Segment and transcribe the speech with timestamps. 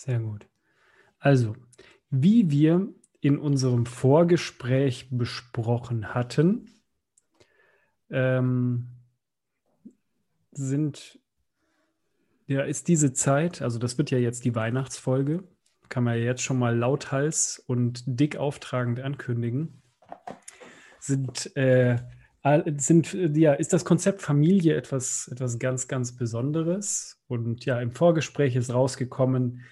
[0.00, 0.46] Sehr gut.
[1.18, 1.54] Also,
[2.08, 2.88] wie wir
[3.20, 6.70] in unserem Vorgespräch besprochen hatten,
[8.08, 8.86] ähm,
[10.52, 11.18] sind,
[12.46, 15.44] ja, ist diese Zeit, also das wird ja jetzt die Weihnachtsfolge,
[15.90, 19.82] kann man ja jetzt schon mal lauthals und dick auftragend ankündigen,
[20.98, 21.98] sind, äh,
[22.78, 27.22] sind, ja, ist das Konzept Familie etwas, etwas ganz, ganz Besonderes.
[27.28, 29.62] Und ja, im Vorgespräch ist rausgekommen,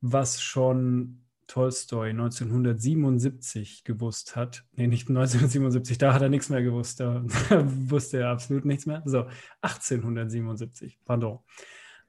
[0.00, 4.64] was schon Tolstoi 1977 gewusst hat.
[4.76, 7.22] Nee, nicht 1977, da hat er nichts mehr gewusst, da,
[7.64, 9.02] wusste er absolut nichts mehr.
[9.04, 9.26] So,
[9.62, 11.40] 1877, pardon.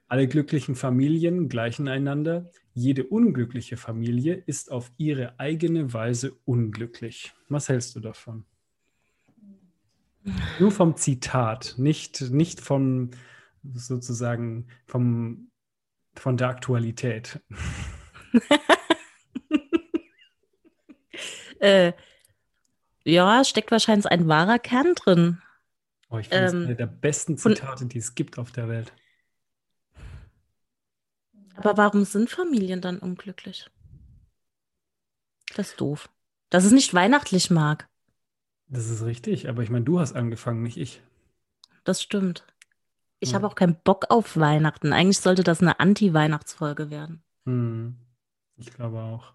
[0.08, 2.52] Alle glücklichen Familien gleichen einander.
[2.74, 7.34] Jede unglückliche Familie ist auf ihre eigene Weise unglücklich.
[7.50, 8.46] Was hältst du davon?
[10.60, 13.12] Nur vom Zitat, nicht, nicht von
[13.74, 15.51] sozusagen vom,
[16.16, 17.40] von der Aktualität.
[21.62, 21.94] Äh,
[23.04, 25.42] ja, steckt wahrscheinlich ein wahrer Kern drin.
[26.10, 28.92] Oh, ich finde es ähm, eine der besten Zitate, die es gibt auf der Welt.
[31.56, 33.70] Aber warum sind Familien dann unglücklich?
[35.56, 36.10] Das ist doof.
[36.50, 37.88] Dass es nicht weihnachtlich mag.
[38.68, 41.02] Das ist richtig, aber ich meine, du hast angefangen, nicht ich.
[41.84, 42.46] Das stimmt.
[43.22, 43.36] Ich hm.
[43.36, 44.92] habe auch keinen Bock auf Weihnachten.
[44.92, 47.24] Eigentlich sollte das eine Anti-Weihnachtsfolge werden.
[47.46, 47.96] Hm.
[48.58, 49.34] Ich glaube auch.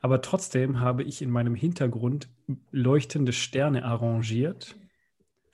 [0.00, 2.28] Aber trotzdem habe ich in meinem Hintergrund
[2.70, 4.76] leuchtende Sterne arrangiert.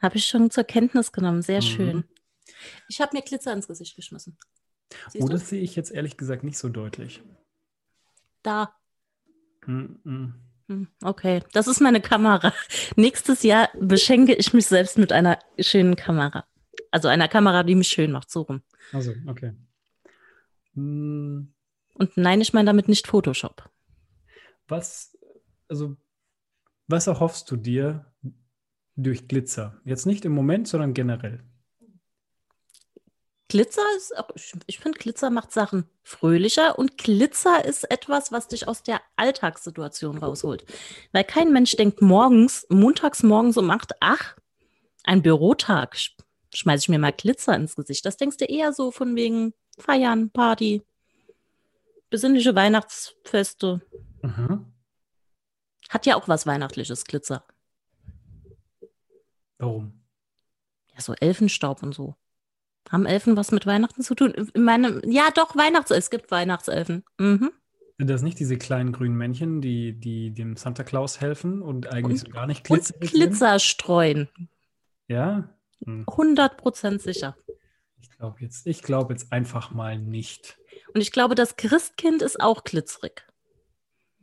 [0.03, 1.43] Habe ich schon zur Kenntnis genommen.
[1.43, 1.67] Sehr mhm.
[1.67, 2.05] schön.
[2.89, 4.37] Ich habe mir Glitzer ins Gesicht geschmissen.
[5.09, 7.23] Siehst oh, das sehe ich jetzt ehrlich gesagt nicht so deutlich.
[8.43, 8.75] Da.
[9.67, 10.35] Mhm.
[11.03, 12.53] Okay, das ist meine Kamera.
[12.97, 16.45] Nächstes Jahr beschenke ich mich selbst mit einer schönen Kamera.
[16.91, 18.63] Also einer Kamera, die mich schön macht, so rum.
[18.93, 19.53] Also, okay.
[20.75, 21.53] Mhm.
[21.95, 23.69] Und nein, ich meine damit nicht Photoshop.
[24.69, 25.17] Was,
[25.69, 25.97] also,
[26.87, 28.07] was erhoffst du dir
[28.97, 29.81] durch Glitzer?
[29.85, 31.45] Jetzt nicht im Moment, sondern generell.
[33.51, 34.15] Glitzer ist,
[34.67, 40.19] ich finde, Glitzer macht Sachen fröhlicher und Glitzer ist etwas, was dich aus der Alltagssituation
[40.19, 40.65] rausholt.
[41.11, 44.37] Weil kein Mensch denkt morgens, montags morgens um acht, ach,
[45.03, 45.97] ein Bürotag,
[46.55, 48.05] schmeiße ich mir mal Glitzer ins Gesicht.
[48.05, 50.83] Das denkst du eher so von wegen Feiern, Party,
[52.11, 53.81] besinnliche Weihnachtsfeste.
[54.23, 54.67] Mhm.
[55.89, 57.45] Hat ja auch was Weihnachtliches, Glitzer.
[59.59, 59.93] Warum?
[60.95, 62.17] Ja, so Elfenstaub und so.
[62.91, 64.33] Haben Elfen was mit Weihnachten zu tun?
[64.33, 67.05] In meinem, ja, doch, Weihnachts es gibt Weihnachtselfen.
[67.19, 67.51] Mhm.
[67.99, 72.23] Sind das nicht diese kleinen grünen Männchen, die, die dem Santa Claus helfen und eigentlich
[72.23, 74.29] und, so gar nicht Glitzer und Glitzer streuen?
[75.07, 75.51] Ja?
[75.85, 76.05] Hm.
[76.07, 77.37] 100% sicher.
[78.01, 80.59] Ich glaube jetzt, glaub jetzt einfach mal nicht.
[80.95, 83.25] Und ich glaube, das Christkind ist auch glitzerig.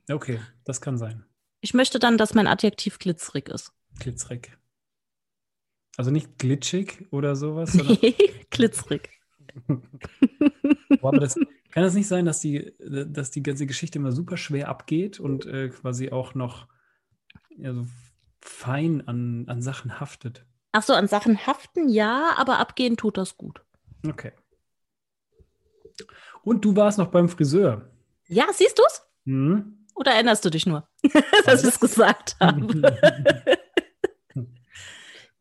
[0.10, 1.26] Okay, das kann sein.
[1.62, 3.72] Ich möchte dann, dass mein Adjektiv glitzerig ist.
[4.00, 4.58] Glitzerig.
[5.98, 7.74] Also nicht glitschig oder sowas?
[7.74, 8.16] Nee,
[8.52, 9.10] glitzerig.
[11.02, 11.36] Boah, aber das,
[11.72, 15.46] kann das nicht sein, dass die, dass die ganze Geschichte immer super schwer abgeht und
[15.46, 16.68] äh, quasi auch noch
[17.58, 17.88] ja, so
[18.40, 20.46] fein an, an Sachen haftet?
[20.72, 23.62] Ach so, an Sachen haften ja, aber abgehen tut das gut.
[24.08, 24.32] Okay.
[26.44, 27.90] Und du warst noch beim Friseur.
[28.28, 29.02] Ja, siehst du es?
[29.26, 29.86] Mhm.
[29.96, 30.88] Oder erinnerst du dich nur,
[31.46, 32.96] dass ich es gesagt habe?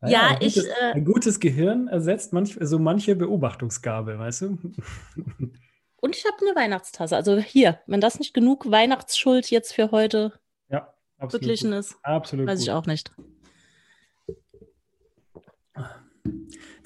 [0.01, 4.57] ja, ein, gutes, äh, ein gutes Gehirn ersetzt manch, so manche Beobachtungsgabe, weißt du?
[5.99, 7.15] Und ich habe eine Weihnachtstasse.
[7.15, 10.33] Also hier, wenn das nicht genug Weihnachtsschuld jetzt für heute
[10.69, 12.67] ja, beglichen ist, absolut weiß gut.
[12.67, 13.11] ich auch nicht.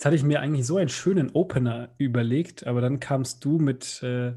[0.01, 4.01] Jetzt hatte ich mir eigentlich so einen schönen Opener überlegt, aber dann kamst du mit,
[4.01, 4.33] äh,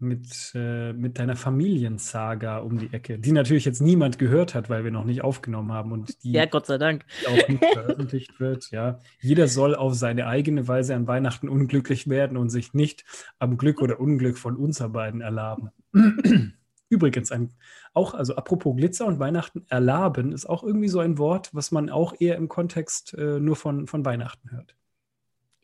[0.00, 4.82] mit, äh, mit deiner Familiensaga um die Ecke, die natürlich jetzt niemand gehört hat, weil
[4.82, 7.04] wir noch nicht aufgenommen haben und die, ja, Gott sei Dank.
[7.28, 8.72] auch nicht veröffentlicht wird.
[8.72, 13.04] Ja, jeder soll auf seine eigene Weise an Weihnachten unglücklich werden und sich nicht
[13.38, 15.70] am Glück oder Unglück von uns beiden erlaben.
[16.88, 17.52] Übrigens, ein,
[17.94, 21.88] auch, also apropos Glitzer und Weihnachten, erlaben ist auch irgendwie so ein Wort, was man
[21.88, 24.74] auch eher im Kontext äh, nur von, von Weihnachten hört.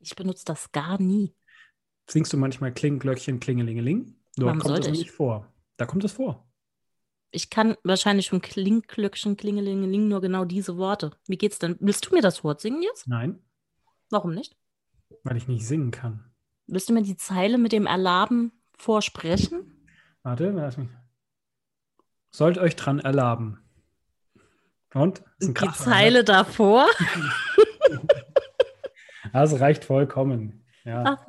[0.05, 1.35] Ich benutze das gar nie.
[2.11, 4.15] Singst du manchmal Kling, Glöckchen, Klingelingeling?
[4.37, 5.51] Dort Warum kommt das nicht vor.
[5.79, 6.47] Da kommt es vor.
[7.31, 11.13] Ich kann wahrscheinlich vom Kling, Glöckchen, Klingelingeling nur genau diese Worte.
[11.27, 11.77] Wie geht's denn?
[11.81, 13.09] Willst du mir das Wort singen jetzt?
[13.09, 13.43] Nein.
[14.11, 14.57] Warum nicht?
[15.23, 16.31] Weil ich nicht singen kann.
[16.67, 19.89] Willst du mir die Zeile mit dem Erlaben vorsprechen?
[20.23, 20.91] Warte, lass mich.
[22.31, 23.59] Sollt euch dran erlaben.
[24.93, 25.23] Und?
[25.41, 26.33] die Zeile oder?
[26.35, 26.87] davor?
[29.35, 30.65] Das reicht vollkommen.
[30.85, 31.25] Ja.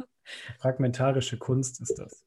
[0.60, 2.24] Fragmentarische Kunst ist das.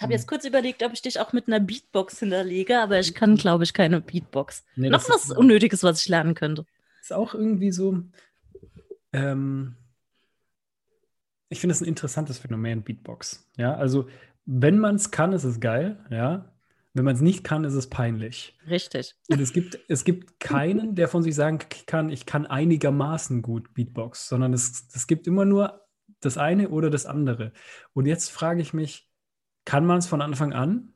[0.00, 3.36] habe jetzt kurz überlegt, ob ich dich auch mit einer Beatbox hinterlege, aber ich kann,
[3.36, 4.64] glaube ich, keine Beatbox.
[4.76, 6.64] Nee, Noch was ist- Unnötiges, was ich lernen könnte.
[7.00, 8.02] Ist auch irgendwie so.
[9.12, 9.76] Ähm,
[11.48, 13.48] ich finde es ein interessantes Phänomen, Beatbox.
[13.56, 14.08] Ja, also
[14.46, 16.04] wenn man es kann, ist es geil.
[16.10, 16.53] Ja,
[16.94, 18.56] wenn man es nicht kann, ist es peinlich.
[18.70, 19.16] Richtig.
[19.28, 23.74] Und es gibt, es gibt keinen, der von sich sagen kann, ich kann einigermaßen gut
[23.74, 25.84] Beatbox, sondern es, es gibt immer nur
[26.20, 27.52] das eine oder das andere.
[27.94, 29.10] Und jetzt frage ich mich,
[29.64, 30.92] kann man es von Anfang an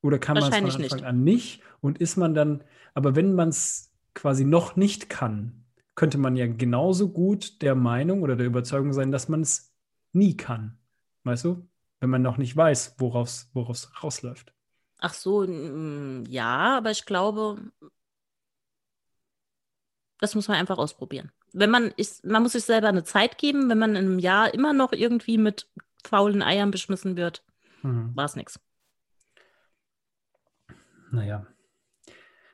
[0.00, 1.04] oder kann man es von Anfang nicht.
[1.04, 1.62] an nicht?
[1.80, 2.62] Und ist man dann,
[2.94, 5.64] aber wenn man es quasi noch nicht kann,
[5.96, 9.74] könnte man ja genauso gut der Meinung oder der Überzeugung sein, dass man es
[10.12, 10.78] nie kann.
[11.24, 11.68] Weißt du?
[11.98, 14.54] Wenn man noch nicht weiß, worauf es rausläuft.
[15.04, 17.58] Ach so, mm, ja, aber ich glaube,
[20.20, 21.32] das muss man einfach ausprobieren.
[21.52, 24.54] Wenn man, ist, man muss sich selber eine Zeit geben, wenn man in einem Jahr
[24.54, 25.68] immer noch irgendwie mit
[26.04, 27.44] faulen Eiern beschmissen wird,
[27.82, 28.14] Mhm.
[28.14, 28.60] war es nichts.
[31.10, 31.48] Naja,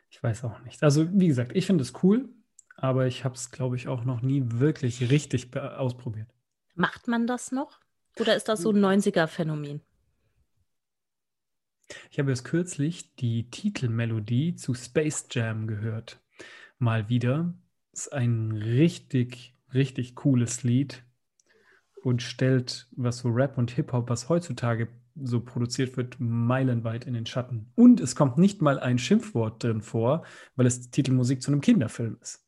[0.08, 0.82] ich weiß auch nicht.
[0.82, 2.30] Also, wie gesagt, ich finde es cool,
[2.78, 6.30] aber ich habe es, glaube ich, auch noch nie wirklich richtig ausprobiert.
[6.74, 7.78] Macht man das noch?
[8.18, 9.82] Oder ist das so ein 90er-Phänomen?
[12.10, 16.20] Ich habe erst kürzlich die Titelmelodie zu Space Jam gehört.
[16.78, 17.54] Mal wieder.
[17.92, 21.02] Ist ein richtig, richtig cooles Lied
[22.02, 24.88] und stellt, was so Rap und Hip-Hop, was heutzutage
[25.20, 27.72] so produziert wird, meilenweit in den Schatten.
[27.74, 30.24] Und es kommt nicht mal ein Schimpfwort drin vor,
[30.54, 32.44] weil es Titelmusik zu einem Kinderfilm ist.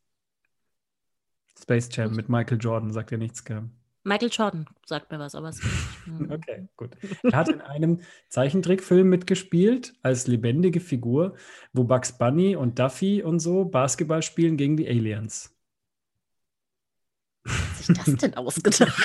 [1.60, 3.68] Space Jam mit Michael Jordan, sagt ja nichts, gell?
[4.02, 5.60] Michael Jordan sagt mir was, aber es
[6.30, 6.96] Okay, gut.
[7.22, 11.36] Er hat in einem Zeichentrickfilm mitgespielt als lebendige Figur,
[11.72, 15.54] wo Bugs Bunny und Duffy und so Basketball spielen gegen die Aliens.
[17.46, 19.02] hat sich das denn ausgedacht?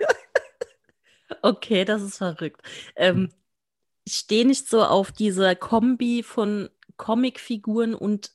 [1.42, 2.60] okay, das ist verrückt.
[2.96, 3.30] Ähm,
[4.04, 8.32] ich stehe nicht so auf diese Kombi von Comicfiguren und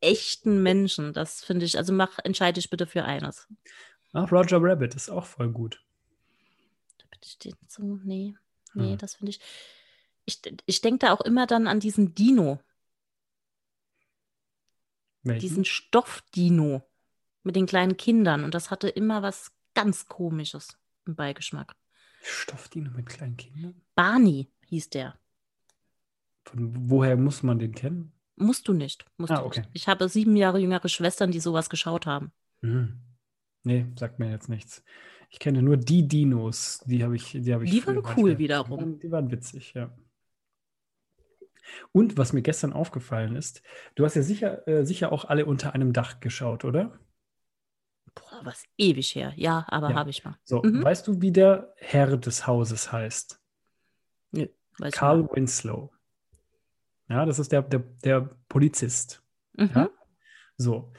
[0.00, 1.12] echten Menschen.
[1.12, 3.48] Das finde ich, also mach, entscheide ich bitte für eines.
[4.14, 5.84] Ach, Roger Rabbit ist auch voll gut.
[7.22, 8.34] Ich den so, nee,
[8.74, 8.98] nee, Hm.
[8.98, 9.40] das finde ich.
[10.26, 12.60] Ich, ich denke da auch immer dann an diesen Dino,
[15.22, 15.40] Welchen?
[15.40, 16.82] diesen Stoffdino
[17.42, 18.44] mit den kleinen Kindern.
[18.44, 21.74] Und das hatte immer was ganz Komisches im Beigeschmack.
[22.22, 23.80] Stoffdino mit kleinen Kindern?
[23.94, 25.18] Barney hieß der.
[26.44, 28.12] Von woher muss man den kennen?
[28.36, 29.04] Musst du nicht.
[29.16, 29.60] Musst Ah, du okay.
[29.60, 29.70] nicht.
[29.72, 32.32] Ich habe sieben Jahre jüngere Schwestern, die sowas geschaut haben.
[32.60, 33.00] Hm.
[33.64, 34.84] Nee, sagt mir jetzt nichts.
[35.30, 38.38] Ich kenne nur die Dinos, die habe ich, die habe ich Die waren cool Die
[38.38, 38.78] wiederum.
[38.78, 39.90] waren, die waren witzig, ja.
[41.92, 43.62] Und was mir gestern aufgefallen ist,
[43.94, 46.98] du hast ja sicher, äh, sicher auch alle unter einem Dach geschaut, oder?
[48.14, 49.32] Boah, was ewig her.
[49.36, 49.96] Ja, aber Ja.
[49.96, 50.36] habe ich mal.
[50.44, 50.84] So, Mhm.
[50.84, 53.40] weißt du, wie der Herr des Hauses heißt?
[54.32, 54.48] Ich
[54.92, 55.28] Carl.
[55.32, 55.92] Winslow.
[57.08, 59.22] Ja, das ist der, der, der Polizist.
[59.54, 59.70] Mhm.
[59.74, 59.90] Ja?
[60.56, 60.92] So.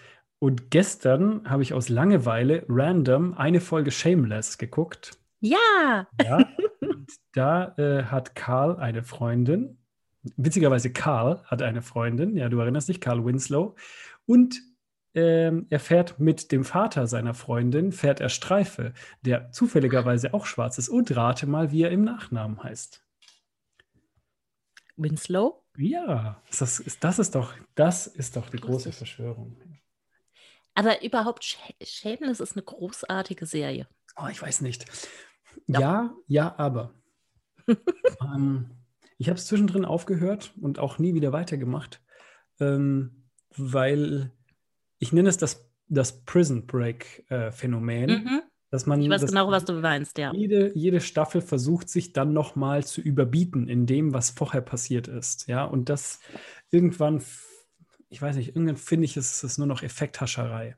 [0.45, 5.17] Und gestern habe ich aus Langeweile random eine Folge Shameless geguckt.
[5.39, 6.47] Ja, Ja.
[6.81, 9.79] Und da äh, hat Carl eine Freundin.
[10.37, 12.37] Witzigerweise Carl hat eine Freundin.
[12.37, 13.73] Ja, du erinnerst dich, Carl Winslow.
[14.27, 14.61] Und
[15.15, 20.77] ähm, er fährt mit dem Vater seiner Freundin, fährt er Streife, der zufälligerweise auch schwarz
[20.77, 20.89] ist.
[20.89, 23.03] Und rate mal, wie er im Nachnamen heißt.
[24.95, 25.63] Winslow.
[25.75, 28.91] Ja, das, ist, das ist doch, das ist doch die große.
[28.91, 29.57] Verschwörung.
[30.75, 33.87] Aber überhaupt, Sh Shameless ist eine großartige Serie.
[34.17, 34.85] Oh, ich weiß nicht.
[35.67, 35.79] Ja.
[35.79, 36.93] Ja, ja, aber.
[38.21, 38.69] ähm,
[39.17, 42.01] ich habe es zwischendrin aufgehört und auch nie wieder weitergemacht,
[42.59, 44.31] ähm, weil
[44.99, 48.41] ich nenne es das, das Prison Break äh, Phänomen, Mhm.
[48.69, 50.33] dass man Ich weiß genau, was du meinst, ja.
[50.33, 55.47] jede, jede Staffel versucht sich dann nochmal zu überbieten in dem, was vorher passiert ist.
[55.47, 56.19] Ja, und das
[56.71, 57.21] irgendwann,
[58.15, 60.77] ich weiß nicht, irgendwann finde ich, es ist nur noch Effekthascherei.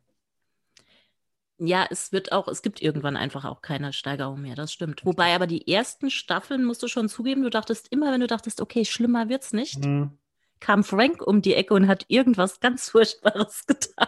[1.60, 5.06] Ja, es wird auch, es gibt irgendwann einfach auch keine Steigerung mehr, das stimmt.
[5.06, 8.60] Wobei aber die ersten Staffeln, musst du schon zugeben, du dachtest immer, wenn du dachtest,
[8.60, 10.18] okay, schlimmer wird's nicht, Mhm.
[10.60, 14.08] kam Frank um die Ecke und hat irgendwas ganz Furchtbares getan.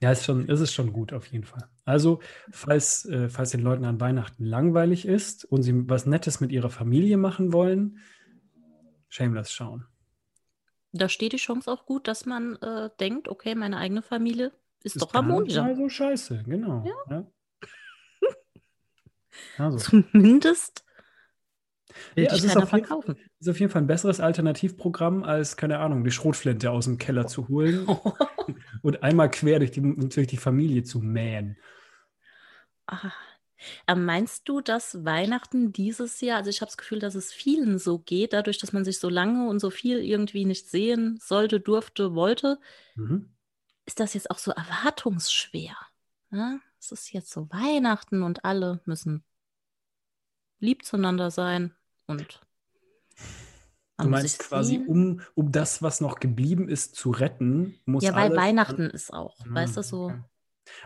[0.00, 1.68] Ja, ist schon, ist es schon gut auf jeden Fall.
[1.84, 2.18] Also,
[2.50, 6.70] falls, äh, falls den Leuten an Weihnachten langweilig ist und sie was Nettes mit ihrer
[6.70, 8.00] Familie machen wollen,
[9.08, 9.86] Shameless schauen.
[10.98, 15.00] Da steht die Chance auch gut, dass man äh, denkt, okay, meine eigene Familie ist,
[15.00, 15.62] doch gar nicht harmonischer.
[15.62, 16.84] mal so scheiße, genau.
[17.10, 17.26] Ja.
[19.58, 20.86] Also, Zumindest
[22.14, 26.04] ja, dich ist auf, jeden, ist auf jeden Fall ein besseres Alternativprogramm, als, keine Ahnung,
[26.04, 27.86] die Schrotflinte aus dem Keller zu holen
[28.82, 31.58] und einmal quer durch die, durch die Familie zu mähen.
[32.86, 33.12] Ah,
[33.86, 37.78] Aber meinst du, dass Weihnachten dieses Jahr, also ich habe das Gefühl, dass es vielen
[37.78, 41.60] so geht, dadurch, dass man sich so lange und so viel irgendwie nicht sehen sollte,
[41.60, 42.58] durfte, wollte,
[42.96, 43.30] Mhm.
[43.86, 45.76] ist das jetzt auch so erwartungsschwer?
[46.30, 46.58] Ja?
[46.80, 49.24] Es ist jetzt so Weihnachten und alle müssen
[50.60, 51.74] lieb zueinander sein
[52.06, 52.40] und
[53.98, 54.88] Du meinst quasi, sehen.
[54.88, 59.12] um, um das, was noch geblieben ist, zu retten, muss Ja, weil alles Weihnachten ist
[59.12, 60.04] auch, Ah, weißt du, so.
[60.06, 60.20] okay.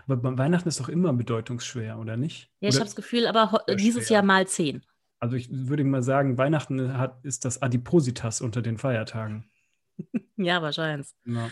[0.07, 2.51] Aber Weihnachten ist doch immer bedeutungsschwer, oder nicht?
[2.59, 4.17] Ja, ich habe das Gefühl, aber dieses schwer.
[4.17, 4.83] Jahr mal zehn.
[5.19, 9.49] Also ich würde mal sagen, Weihnachten hat, ist das Adipositas unter den Feiertagen.
[10.37, 11.09] Ja, wahrscheinlich.
[11.25, 11.51] Ja,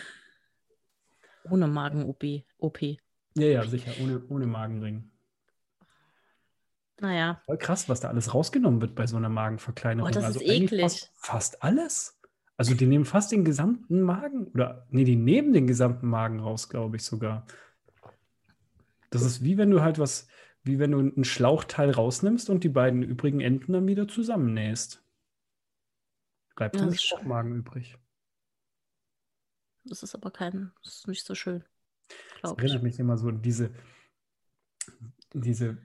[1.51, 2.23] Ohne Magen-OP.
[2.57, 2.81] OP.
[2.81, 2.97] ja,
[3.35, 5.11] ja sicher, ohne, ohne Magenring.
[6.99, 10.09] Naja, Voll krass, was da alles rausgenommen wird bei so einer Magenverkleinerung.
[10.09, 10.81] Oh, das also ist eklig.
[10.81, 12.19] Fast, fast alles.
[12.57, 16.67] Also die nehmen fast den gesamten Magen oder nee, die nehmen den gesamten Magen raus,
[16.67, 17.45] glaube ich sogar.
[19.09, 20.27] Das ist wie wenn du halt was,
[20.63, 25.03] wie wenn du einen Schlauchteil rausnimmst und die beiden übrigen Enden dann wieder zusammennähst.
[26.55, 27.97] Bleibt Ja, dann das ist der Magen übrig.
[29.83, 31.63] das ist aber kein, das ist nicht so schön.
[32.41, 32.73] Das Glaube ich.
[32.73, 33.71] erinnert mich immer so an diese,
[35.33, 35.77] diese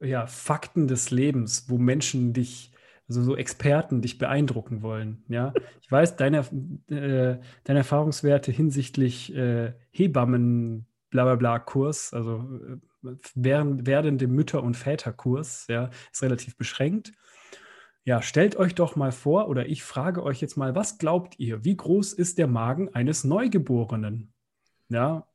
[0.00, 2.72] ja, Fakten des Lebens, wo Menschen dich,
[3.08, 5.24] also so Experten dich beeindrucken wollen.
[5.28, 6.38] Ja, ich weiß, deine,
[6.88, 12.44] äh, deine Erfahrungswerte hinsichtlich äh, Hebammen, bla bla bla Kurs, also
[13.04, 17.12] äh, während, werdende Mütter- und Väterkurs, ja, ist relativ beschränkt.
[18.04, 21.64] Ja, stellt euch doch mal vor, oder ich frage euch jetzt mal, was glaubt ihr,
[21.64, 24.32] wie groß ist der Magen eines Neugeborenen?
[24.88, 25.28] Ja,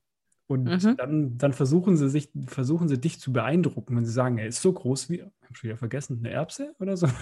[0.47, 0.97] und Mhm.
[0.97, 4.61] dann, dann versuchen sie sich, versuchen sie dich zu beeindrucken, wenn sie sagen, er ist
[4.61, 7.07] so groß wie, ich habe schon wieder vergessen, eine Erbse oder so.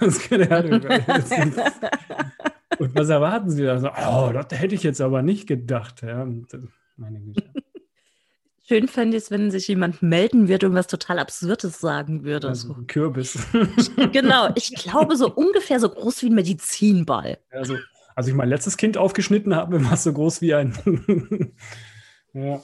[2.78, 3.78] Und was erwarten sie da?
[3.78, 6.02] So, oh, das hätte ich jetzt aber nicht gedacht.
[6.02, 6.26] Ja,
[6.96, 7.44] meine Güte.
[8.68, 12.48] Schön fände ich es, wenn sich jemand melden würde und was total Absurdes sagen würde.
[12.48, 12.74] Also So.
[12.74, 13.38] ein Kürbis.
[14.12, 17.38] Genau, ich glaube so ungefähr so groß wie ein Medizinball.
[17.50, 17.76] Also,
[18.16, 20.74] als ich mein letztes Kind aufgeschnitten habe, war es so groß wie ein.
[22.32, 22.60] ja.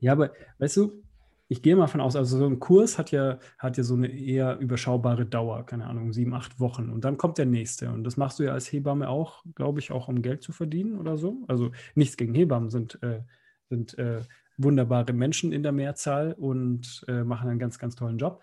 [0.00, 1.02] ja, aber weißt du,
[1.48, 4.08] ich gehe mal von aus, also so ein Kurs hat ja, hat ja so eine
[4.08, 6.88] eher überschaubare Dauer, keine Ahnung, sieben, acht Wochen.
[6.88, 7.90] Und dann kommt der nächste.
[7.90, 10.98] Und das machst du ja als Hebamme auch, glaube ich, auch um Geld zu verdienen
[10.98, 11.44] oder so.
[11.46, 13.20] Also nichts gegen Hebammen, sind, äh,
[13.68, 14.22] sind äh,
[14.56, 18.42] wunderbare Menschen in der Mehrzahl und äh, machen einen ganz, ganz tollen Job.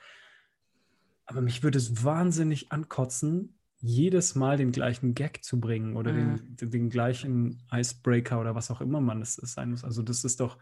[1.26, 6.56] Aber mich würde es wahnsinnig ankotzen, jedes Mal den gleichen Gag zu bringen oder Mhm.
[6.56, 9.84] den, den, gleichen Icebreaker oder was auch immer man es es sein muss.
[9.84, 10.58] Also das ist doch,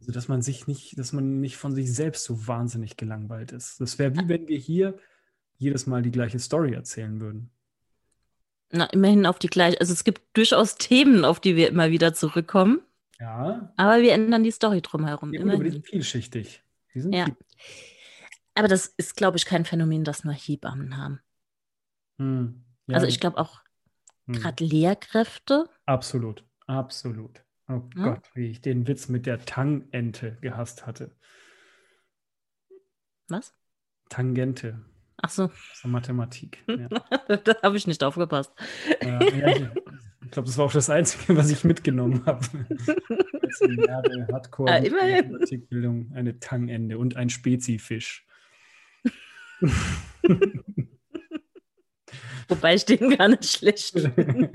[0.00, 3.80] also dass man sich nicht, dass man nicht von sich selbst so wahnsinnig gelangweilt ist.
[3.80, 4.98] Das wäre wie wenn wir hier
[5.58, 7.50] jedes Mal die gleiche Story erzählen würden.
[8.72, 9.80] Na, immerhin auf die gleiche.
[9.80, 12.80] Also es gibt durchaus Themen, auf die wir immer wieder zurückkommen,
[13.20, 15.32] Ja, aber wir ändern die Story drumherum.
[15.32, 16.62] ja gut, aber die sind vielschichtig.
[16.94, 17.26] Die sind Ja.
[17.26, 17.36] viel-
[18.54, 21.20] Aber das ist, glaube ich, kein Phänomen, das nur Hebammen haben.
[22.18, 22.64] Hm.
[22.86, 23.62] Ja, also ich glaube auch
[24.26, 24.34] hm.
[24.34, 25.68] gerade Lehrkräfte.
[25.86, 27.44] Absolut, absolut.
[27.68, 28.14] Oh Ja?
[28.14, 31.16] Gott, wie ich den Witz mit der Tangente gehasst hatte.
[33.28, 33.54] Was?
[34.10, 34.84] Tangente
[35.24, 36.62] Ach so, aus der Mathematik.
[36.68, 36.86] Ja.
[37.44, 38.52] da habe ich nicht aufgepasst.
[39.02, 39.64] Ja, ja, ich
[40.22, 42.46] ich glaube, das war auch das Einzige, was ich mitgenommen habe.
[43.86, 45.30] Jahre Hardcore Ah, immerhin.
[45.32, 48.26] Mathematikbildung, eine Tangende und ein Spezifisch.
[52.48, 54.50] Wobei ich den gar nicht schlecht finde.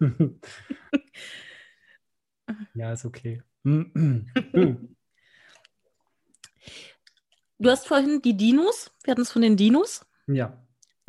[2.74, 3.42] ja, ist okay.
[7.58, 10.06] Du hast vorhin die Dinos, wir hatten es von den Dinos.
[10.26, 10.56] ja.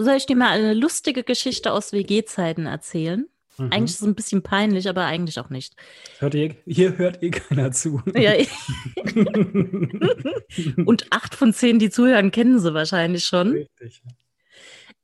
[0.01, 3.27] Soll ich dir mal eine lustige Geschichte aus WG-Zeiten erzählen?
[3.57, 3.71] Mhm.
[3.73, 5.75] Eigentlich ist es ein bisschen peinlich, aber eigentlich auch nicht.
[6.19, 8.01] Hört ihr, hier hört eh keiner zu.
[8.15, 8.31] Ja,
[10.85, 13.51] und acht von zehn, die zuhören, kennen sie wahrscheinlich schon.
[13.51, 14.01] Richtig.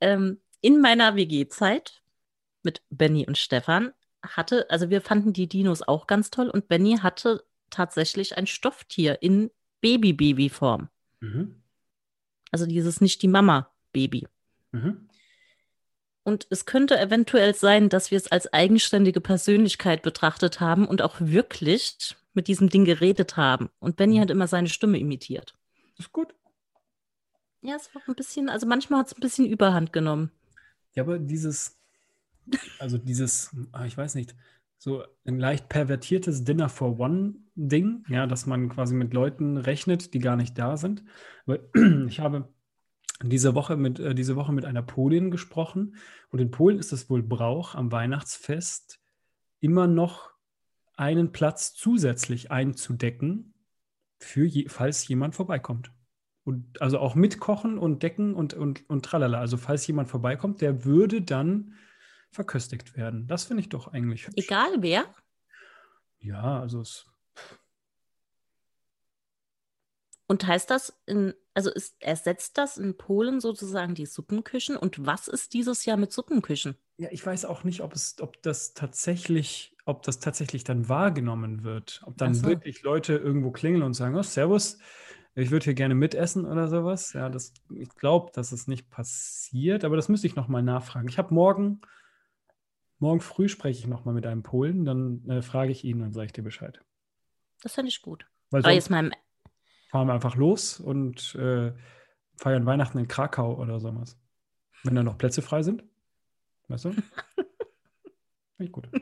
[0.00, 2.00] Ähm, in meiner WG-Zeit
[2.62, 6.96] mit Benny und Stefan hatte, also wir fanden die Dinos auch ganz toll und Benny
[6.96, 9.50] hatte tatsächlich ein Stofftier in
[9.82, 10.88] Baby-Baby-Form.
[11.26, 11.62] Mhm.
[12.50, 14.26] Also dieses nicht die Mama-Baby.
[14.72, 15.08] Mhm.
[16.22, 21.16] Und es könnte eventuell sein, dass wir es als eigenständige Persönlichkeit betrachtet haben und auch
[21.20, 23.70] wirklich mit diesem Ding geredet haben.
[23.78, 25.54] Und Benny hat immer seine Stimme imitiert.
[25.98, 26.34] Ist gut.
[27.62, 30.30] Ja, es war ein bisschen, also manchmal hat es ein bisschen Überhand genommen.
[30.94, 31.78] Ja, aber dieses,
[32.78, 34.34] also dieses, ah, ich weiß nicht,
[34.78, 40.18] so ein leicht pervertiertes Dinner for One-Ding, ja, dass man quasi mit Leuten rechnet, die
[40.18, 41.02] gar nicht da sind.
[41.46, 41.60] Aber
[42.08, 42.48] ich habe
[43.22, 45.96] diese Woche mit, äh, diese Woche mit einer Polin gesprochen
[46.30, 49.00] und in Polen ist es wohl Brauch, am Weihnachtsfest
[49.60, 50.30] immer noch
[50.96, 53.54] einen Platz zusätzlich einzudecken
[54.18, 55.92] für je, falls jemand vorbeikommt.
[56.44, 59.40] Und also auch mitkochen und decken und, und, und tralala.
[59.40, 61.74] Also falls jemand vorbeikommt, der würde dann
[62.36, 63.26] verköstigt werden.
[63.26, 64.44] Das finde ich doch eigentlich hübsch.
[64.44, 65.04] Egal wer.
[66.20, 67.06] Ja, also es.
[70.28, 74.76] Und heißt das, in, also ist, ersetzt das in Polen sozusagen die Suppenküchen?
[74.76, 76.76] Und was ist dieses Jahr mit Suppenküchen?
[76.98, 81.62] Ja, ich weiß auch nicht, ob es, ob das tatsächlich, ob das tatsächlich dann wahrgenommen
[81.62, 82.02] wird.
[82.06, 82.46] Ob dann so.
[82.46, 84.78] wirklich Leute irgendwo klingeln und sagen, oh, Servus,
[85.36, 87.12] ich würde hier gerne mitessen oder sowas.
[87.12, 91.08] Ja, das, ich glaube, dass es nicht passiert, aber das müsste ich nochmal nachfragen.
[91.08, 91.82] Ich habe morgen,
[92.98, 96.26] morgen früh spreche ich nochmal mit einem Polen, dann äh, frage ich ihn und sage
[96.26, 96.80] ich dir Bescheid.
[97.62, 98.26] Das finde ich gut.
[98.50, 99.10] Weil Aber jetzt mal
[99.90, 101.72] fahren wir einfach los und äh,
[102.36, 104.18] feiern Weihnachten in Krakau oder sowas.
[104.82, 105.84] Wenn da noch Plätze frei sind.
[106.68, 106.92] Weißt du?
[106.92, 107.06] Finde
[108.60, 108.88] ich gut.
[108.92, 109.00] Das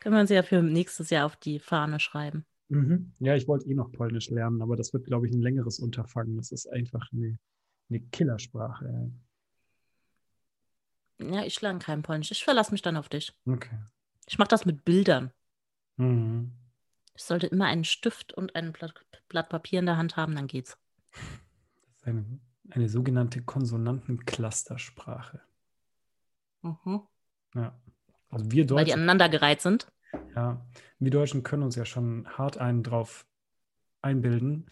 [0.00, 2.46] können wir uns ja für nächstes Jahr auf die Fahne schreiben.
[2.68, 3.12] Mhm.
[3.18, 6.36] Ja, ich wollte eh noch Polnisch lernen, aber das wird, glaube ich, ein längeres Unterfangen.
[6.36, 7.38] Das ist einfach eine,
[7.88, 9.10] eine Killersprache.
[11.18, 12.30] Ja, ich lerne kein Polnisch.
[12.30, 13.32] Ich verlasse mich dann auf dich.
[13.46, 13.78] Okay.
[14.26, 15.32] Ich mache das mit Bildern.
[15.96, 16.52] Mhm.
[17.14, 18.92] Ich sollte immer einen Stift und ein Blatt,
[19.28, 20.76] Blatt Papier in der Hand haben, dann geht's.
[21.12, 21.22] Das
[21.96, 25.40] ist eine, eine sogenannte Konsonantenclustersprache.
[26.62, 27.02] Mhm.
[27.54, 27.74] Ja.
[28.28, 29.86] Also wir Weil die Deutschen, aneinandergereiht sind.
[30.34, 30.60] ja,
[30.98, 33.26] wir Deutschen können uns ja schon hart einen drauf
[34.02, 34.66] einbilden.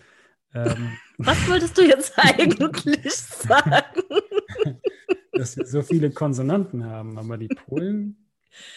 [0.52, 4.04] Ähm, Was wolltest du jetzt eigentlich sagen?
[5.36, 8.24] Dass wir so viele Konsonanten haben, aber die Polen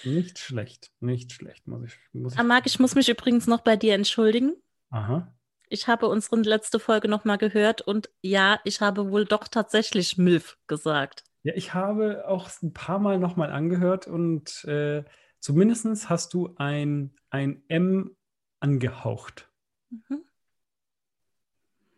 [0.03, 1.97] nicht schlecht, nicht schlecht, muss ich.
[2.13, 4.55] Muss ich Marc, ich muss mich übrigens noch bei dir entschuldigen.
[4.89, 5.33] aha.
[5.69, 10.57] Ich habe unsere letzte Folge nochmal gehört und ja, ich habe wohl doch tatsächlich Milf
[10.67, 11.25] gesagt.
[11.43, 15.03] Ja, ich habe auch ein paar Mal nochmal angehört und äh,
[15.39, 18.15] zumindest hast du ein, ein M
[18.61, 19.49] angehaucht.
[19.89, 20.23] Mhm.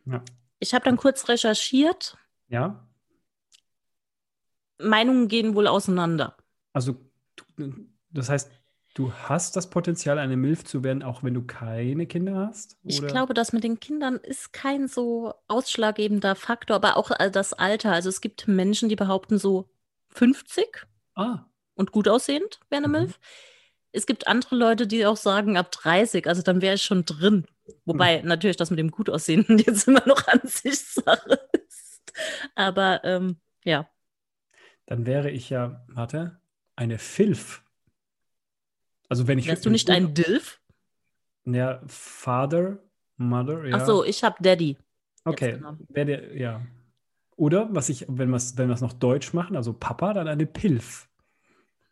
[0.06, 0.24] Ja.
[0.58, 2.18] Ich habe dann kurz recherchiert.
[2.48, 2.89] Ja,
[4.82, 6.36] Meinungen gehen wohl auseinander.
[6.74, 6.96] also
[8.12, 8.52] das heißt,
[8.94, 12.78] du hast das Potenzial, eine Milf zu werden, auch wenn du keine Kinder hast?
[12.84, 13.08] Ich Oder?
[13.08, 17.92] glaube, das mit den Kindern ist kein so ausschlaggebender Faktor, aber auch äh, das Alter.
[17.92, 19.70] Also es gibt Menschen, die behaupten so
[20.10, 22.94] 50 Ah, und gut aussehend wäre eine Mhm.
[22.94, 23.20] Milf.
[23.92, 27.46] Es gibt andere Leute, die auch sagen ab 30, also dann wäre ich schon drin.
[27.86, 32.14] Wobei natürlich das mit dem gut aussehenden jetzt immer noch Ansichtssache ist.
[32.56, 33.90] Aber ähm, ja,
[34.90, 36.40] dann wäre ich ja, warte,
[36.76, 37.64] eine Filf.
[39.08, 40.60] Also wenn ich wärst du nicht ein Dilf?
[41.46, 42.80] Ja, Father,
[43.18, 43.78] Mother, ja.
[43.78, 44.78] Ach so, ich habe Daddy.
[45.26, 45.86] Okay, genommen.
[45.90, 46.66] wer der, ja.
[47.36, 50.48] Oder was ich, wenn wir es wenn wir's noch deutsch machen, also Papa, dann eine
[50.48, 51.08] Pilf.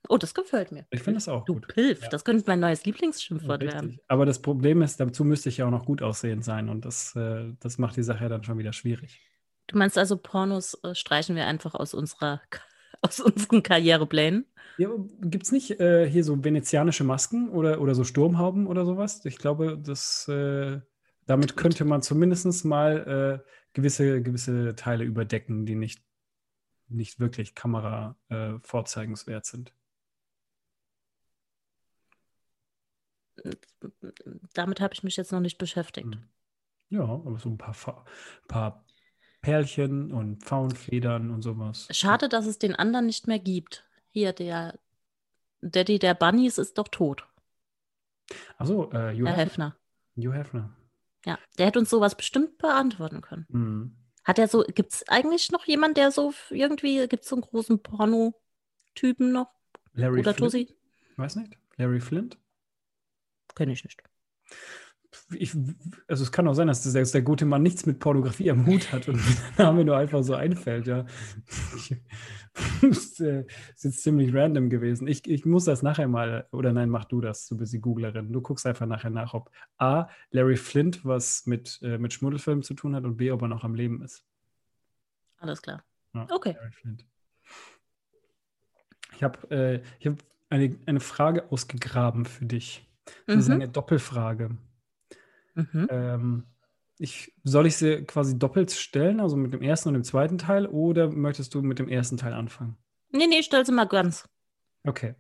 [0.10, 0.88] Oh, das gefällt mir.
[0.90, 1.68] Ich finde das auch Du gut.
[1.68, 2.10] Pilf, Ja.
[2.10, 3.90] das könnte mein neues Lieblingsschimpfwort werden.
[3.90, 4.06] Richtig.
[4.08, 7.16] Aber das Problem ist, dazu müsste ich ja auch noch gut aussehend sein und das,
[7.16, 9.22] äh, das macht die Sache ja dann schon wieder schwierig.
[9.68, 12.42] Du meinst also, Pornos äh, streichen wir einfach aus unserer
[13.02, 14.46] aus unseren Karriereplänen?
[14.78, 14.90] Ja,
[15.22, 19.26] Gibt es nicht äh, hier so venezianische Masken oder, oder so Sturmhauben oder sowas?
[19.26, 20.80] Ich glaube, das, äh,
[21.26, 26.04] damit könnte man zumindest mal äh, gewisse, gewisse Teile überdecken, die nicht,
[26.90, 29.74] nicht wirklich Kamera äh, vorzeigenswert sind.
[34.54, 36.16] Damit habe ich mich jetzt noch nicht beschäftigt.
[36.16, 36.24] Hm.
[36.90, 38.06] Ja, aber so ein paar, Fa
[38.48, 38.86] paar
[39.48, 41.88] Perlchen und Pfauenfedern und sowas.
[41.92, 43.86] Schade, dass es den anderen nicht mehr gibt.
[44.10, 44.78] Hier, der
[45.62, 47.26] Daddy der Bunnies ist doch tot,
[48.58, 49.78] Achso, äh, Hugh, Herr Hef Hefner.
[50.18, 50.76] Hugh Hefner.
[51.26, 53.46] Ja, der hätte uns sowas bestimmt beantworten können.
[53.48, 53.96] Mhm.
[54.26, 57.44] Hat er so, gibt es eigentlich noch jemand, der so irgendwie, gibt es so einen
[57.44, 59.50] großen Porno-Typen noch?
[59.94, 60.52] Larry Oder Flint?
[60.52, 60.76] Tussi?
[61.16, 61.58] Weiß nicht.
[61.78, 62.38] Larry Flint?
[63.56, 64.04] Kenne ich nicht.
[65.32, 65.56] Ich,
[66.08, 68.92] also es kann auch sein, dass der, der gute Mann nichts mit Pornografie am Hut
[68.92, 71.06] hat und mir der Name nur einfach so einfällt, ja.
[72.82, 75.08] ist, äh, ist jetzt ziemlich random gewesen.
[75.08, 78.32] Ich, ich muss das nachher mal, oder nein, mach du das, du bist die Googlerin.
[78.32, 82.74] Du guckst einfach nachher nach, ob A, Larry Flint was mit, äh, mit Schmuddelfilmen zu
[82.74, 84.24] tun hat und B, ob er noch am Leben ist.
[85.40, 85.84] Alles klar.
[86.14, 86.54] Ja, Okay.
[86.58, 87.06] Larry Flint.
[89.16, 90.16] Ich habe äh, ich hab
[90.50, 92.88] eine, eine Frage ausgegraben für dich.
[93.26, 93.56] Das ist Mhm.
[93.56, 94.58] eine Doppelfrage.
[95.58, 95.88] Mhm.
[95.90, 96.44] Ähm,
[97.00, 100.68] ich, soll ich sie quasi doppelt stellen, also mit dem ersten und dem zweiten Teil,
[100.68, 102.78] oder möchtest du mit dem ersten Teil anfangen?
[103.12, 104.30] Nee, nee, stell sie mal ganz.
[104.84, 105.16] Okay.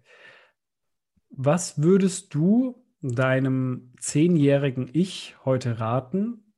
[1.29, 6.53] Was würdest du deinem zehnjährigen Ich heute raten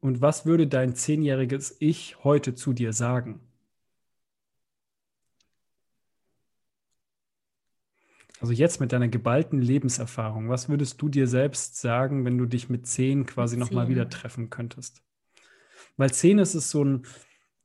[0.00, 3.40] und was würde dein zehnjähriges Ich heute zu dir sagen?
[8.42, 12.68] Also jetzt mit deiner geballten Lebenserfahrung, was würdest du dir selbst sagen, wenn du dich
[12.68, 15.00] mit zehn quasi nochmal wieder treffen könntest?
[15.96, 17.06] Weil zehn ist es so ein,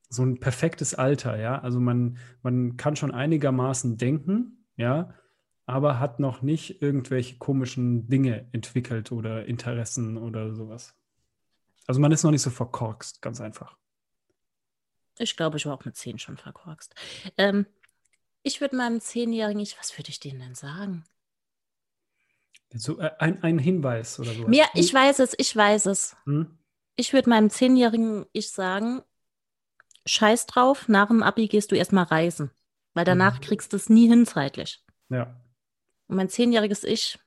[0.07, 1.57] so ein perfektes Alter, ja.
[1.59, 5.15] Also man, man kann schon einigermaßen denken, ja,
[5.65, 10.93] aber hat noch nicht irgendwelche komischen Dinge entwickelt oder Interessen oder sowas.
[11.87, 13.75] Also man ist noch nicht so verkorkst, ganz einfach.
[15.17, 16.93] Ich glaube, ich war auch mit zehn schon verkorkst.
[17.35, 17.65] Ähm,
[18.47, 21.03] ich würde meinem Zehnjährigen, ich, was würde ich denen denn sagen?
[22.73, 24.47] So, äh, ein, ein Hinweis oder so.
[24.47, 26.15] Mir, ich weiß es, ich weiß es.
[26.23, 26.57] Hm?
[26.95, 29.01] Ich würde meinem Zehnjährigen ich sagen,
[30.05, 32.49] scheiß drauf, nach dem Abi gehst du erstmal reisen.
[32.93, 33.41] Weil danach mhm.
[33.41, 34.83] kriegst du es nie hin zeitlich.
[35.09, 35.39] Ja.
[36.07, 37.19] Und mein zehnjähriges Ich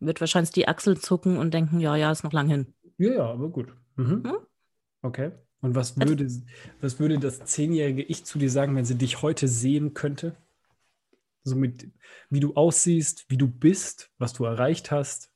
[0.00, 2.74] wird wahrscheinlich die Achsel zucken und denken, ja, ja, ist noch lang hin.
[2.98, 3.72] Ja, ja, aber gut.
[3.96, 4.24] Mhm.
[4.24, 4.36] Hm?
[5.02, 5.32] Okay.
[5.62, 6.30] Und was also würde,
[6.80, 10.36] was würde das zehnjährige Ich zu dir sagen, wenn sie dich heute sehen könnte?
[11.44, 11.90] So mit,
[12.30, 15.30] wie du aussiehst, wie du bist, was du erreicht hast.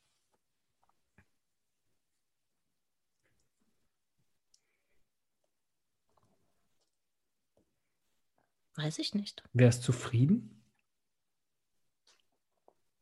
[8.75, 9.43] Weiß ich nicht.
[9.53, 10.61] Wärst zufrieden?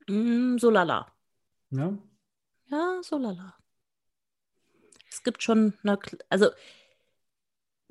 [0.07, 1.11] Mm, so lala.
[1.71, 1.97] Ja?
[2.67, 3.55] Ja, so lala.
[5.09, 5.97] Es gibt schon eine,
[6.29, 6.49] also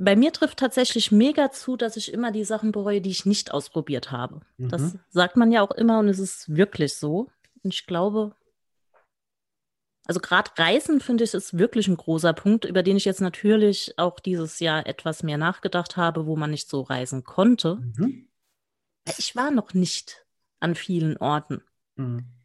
[0.04, 3.52] bei mir trifft tatsächlich mega zu, dass ich immer die Sachen bereue, die ich nicht
[3.52, 4.40] ausprobiert habe.
[4.56, 4.68] Mhm.
[4.68, 7.30] Das sagt man ja auch immer und es ist wirklich so.
[7.62, 8.34] Und ich glaube,
[10.06, 13.94] also gerade Reisen finde ich ist wirklich ein großer Punkt, über den ich jetzt natürlich
[13.98, 17.76] auch dieses Jahr etwas mehr nachgedacht habe, wo man nicht so reisen konnte.
[17.76, 18.28] Mhm.
[19.18, 20.26] Ich war noch nicht
[20.60, 21.62] an vielen Orten.
[21.96, 22.41] Mhm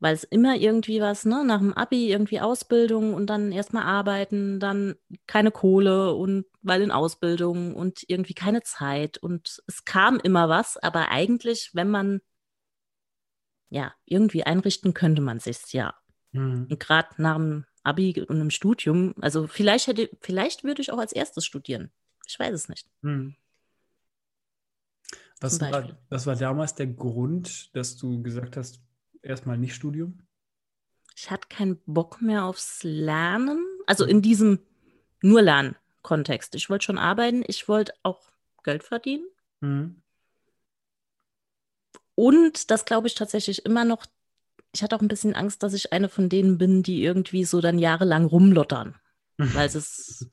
[0.00, 4.60] weil es immer irgendwie was, ne, nach dem Abi irgendwie Ausbildung und dann erstmal arbeiten,
[4.60, 4.94] dann
[5.26, 10.76] keine Kohle und weil in Ausbildung und irgendwie keine Zeit und es kam immer was,
[10.76, 12.20] aber eigentlich, wenn man
[13.70, 15.94] ja irgendwie einrichten könnte man sich's ja.
[16.32, 16.68] Mhm.
[16.70, 20.98] Und gerade nach dem Abi und im Studium, also vielleicht hätte, vielleicht würde ich auch
[20.98, 21.90] als erstes studieren.
[22.26, 22.86] Ich weiß es nicht.
[23.02, 23.34] Mhm.
[25.40, 28.80] Was war, was war damals der Grund, dass du gesagt hast,
[29.28, 30.26] erstmal nicht Studium?
[31.14, 33.64] Ich hatte keinen Bock mehr aufs Lernen.
[33.86, 34.60] Also in diesem
[35.20, 36.54] nur Lernen-Kontext.
[36.54, 38.30] Ich wollte schon arbeiten, ich wollte auch
[38.62, 39.26] Geld verdienen.
[39.60, 40.02] Mhm.
[42.14, 44.06] Und das glaube ich tatsächlich immer noch.
[44.72, 47.60] Ich hatte auch ein bisschen Angst, dass ich eine von denen bin, die irgendwie so
[47.60, 48.96] dann jahrelang rumlottern.
[49.38, 50.28] weil es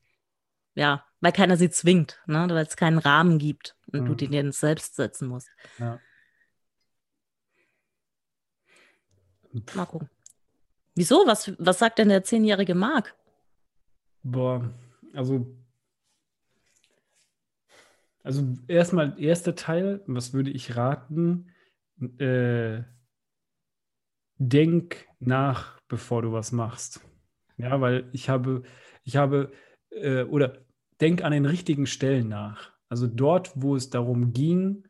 [0.75, 2.47] ja, weil keiner sie zwingt, ne?
[2.49, 4.17] weil es keinen Rahmen gibt und mhm.
[4.17, 5.49] du den selbst setzen musst.
[5.79, 5.99] Ja.
[9.75, 10.09] Mal gucken.
[10.95, 11.23] Wieso?
[11.25, 13.15] Was, was sagt denn der zehnjährige Marc?
[14.23, 14.73] Boah,
[15.13, 15.45] also.
[18.23, 21.51] Also erstmal erster Teil, was würde ich raten?
[22.17, 22.81] Äh,
[24.37, 27.01] denk nach, bevor du was machst.
[27.57, 28.63] Ja, weil ich habe,
[29.03, 29.51] ich habe,
[29.91, 30.65] äh, oder
[30.99, 32.71] denk an den richtigen Stellen nach.
[32.89, 34.87] Also dort, wo es darum ging,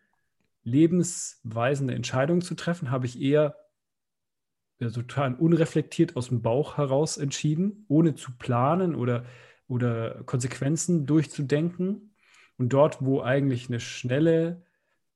[0.64, 3.56] lebensweisende Entscheidungen zu treffen, habe ich eher
[4.80, 9.26] total unreflektiert aus dem Bauch heraus entschieden, ohne zu planen oder,
[9.68, 12.14] oder Konsequenzen durchzudenken.
[12.58, 14.64] Und dort, wo eigentlich eine schnelle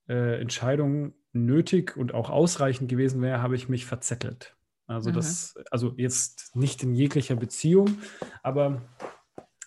[0.08, 4.56] äh, Entscheidung nötig und auch ausreichend gewesen wäre, habe ich mich verzettelt.
[4.86, 5.14] Also mhm.
[5.14, 7.98] das, also jetzt nicht in jeglicher Beziehung,
[8.42, 8.82] aber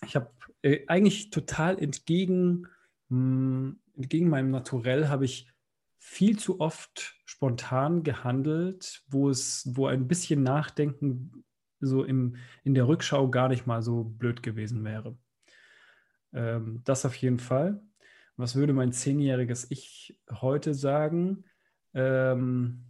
[0.04, 0.30] ich habe
[0.62, 2.66] äh, eigentlich total entgegen,
[3.08, 5.48] mh, hm, entgegen meinem Naturell habe ich
[6.06, 11.44] viel zu oft spontan gehandelt, wo es, wo ein bisschen Nachdenken
[11.80, 15.16] so im, in der Rückschau gar nicht mal so blöd gewesen wäre.
[16.34, 17.82] Ähm, das auf jeden Fall.
[18.36, 21.44] Was würde mein zehnjähriges Ich heute sagen?
[21.94, 22.84] Ähm,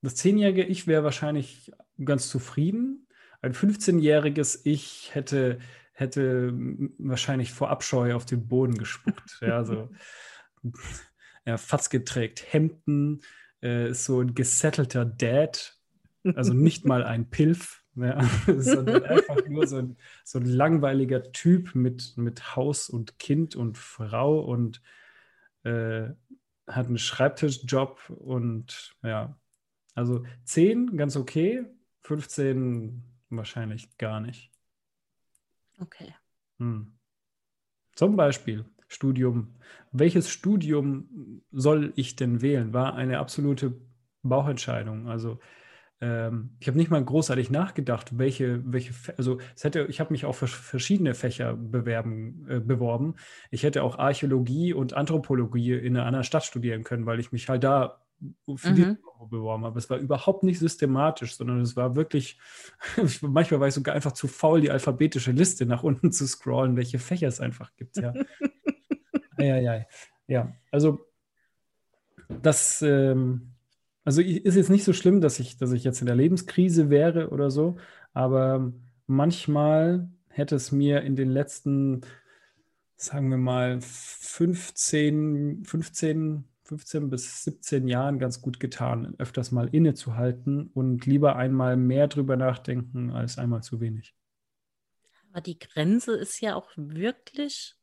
[0.00, 1.70] das zehnjährige Ich wäre wahrscheinlich
[2.02, 3.06] ganz zufrieden.
[3.42, 5.58] Ein 15-jähriges Ich hätte,
[5.92, 6.54] hätte
[6.98, 9.38] wahrscheinlich vor Abscheu auf den Boden gespuckt.
[9.42, 9.90] ja, so.
[11.44, 13.22] Ja, Fatzke trägt Hemden,
[13.62, 15.76] äh, ist so ein gesettelter Dad,
[16.34, 21.74] also nicht mal ein Pilf, ja, sondern einfach nur so ein, so ein langweiliger Typ
[21.74, 24.82] mit, mit Haus und Kind und Frau und
[25.64, 26.10] äh,
[26.68, 29.36] hat einen Schreibtischjob und ja,
[29.94, 31.64] also 10 ganz okay,
[32.02, 34.50] 15 wahrscheinlich gar nicht.
[35.78, 36.14] Okay.
[36.58, 36.98] Hm.
[37.94, 39.48] Zum Beispiel Studium.
[39.90, 42.72] Welches Studium soll ich denn wählen?
[42.72, 43.74] War eine absolute
[44.22, 45.08] Bauchentscheidung.
[45.08, 45.38] Also
[46.00, 50.24] ähm, ich habe nicht mal großartig nachgedacht, welche, welche, also es hätte, ich habe mich
[50.24, 53.14] auch für verschiedene Fächer bewerben, äh, beworben.
[53.50, 57.48] Ich hätte auch Archäologie und Anthropologie in einer anderen Stadt studieren können, weil ich mich
[57.48, 58.02] halt da
[58.56, 58.74] für mhm.
[58.74, 58.96] die
[59.30, 59.78] beworben habe.
[59.78, 62.38] Es war überhaupt nicht systematisch, sondern es war wirklich,
[63.20, 66.98] manchmal war ich sogar einfach zu faul, die alphabetische Liste nach unten zu scrollen, welche
[66.98, 67.96] Fächer es einfach gibt.
[67.96, 68.12] Ja,
[69.38, 69.86] ja, ja.
[70.26, 70.52] ja.
[70.70, 71.06] also
[72.28, 73.52] das, ähm,
[74.04, 77.30] also ist jetzt nicht so schlimm, dass ich, dass ich jetzt in der Lebenskrise wäre
[77.30, 77.76] oder so,
[78.12, 78.72] aber
[79.06, 82.00] manchmal hätte es mir in den letzten,
[82.96, 90.70] sagen wir mal, 15, 15, 15 bis 17 Jahren ganz gut getan, öfters mal innezuhalten
[90.72, 94.14] und lieber einmal mehr drüber nachdenken als einmal zu wenig.
[95.30, 97.74] Aber die Grenze ist ja auch wirklich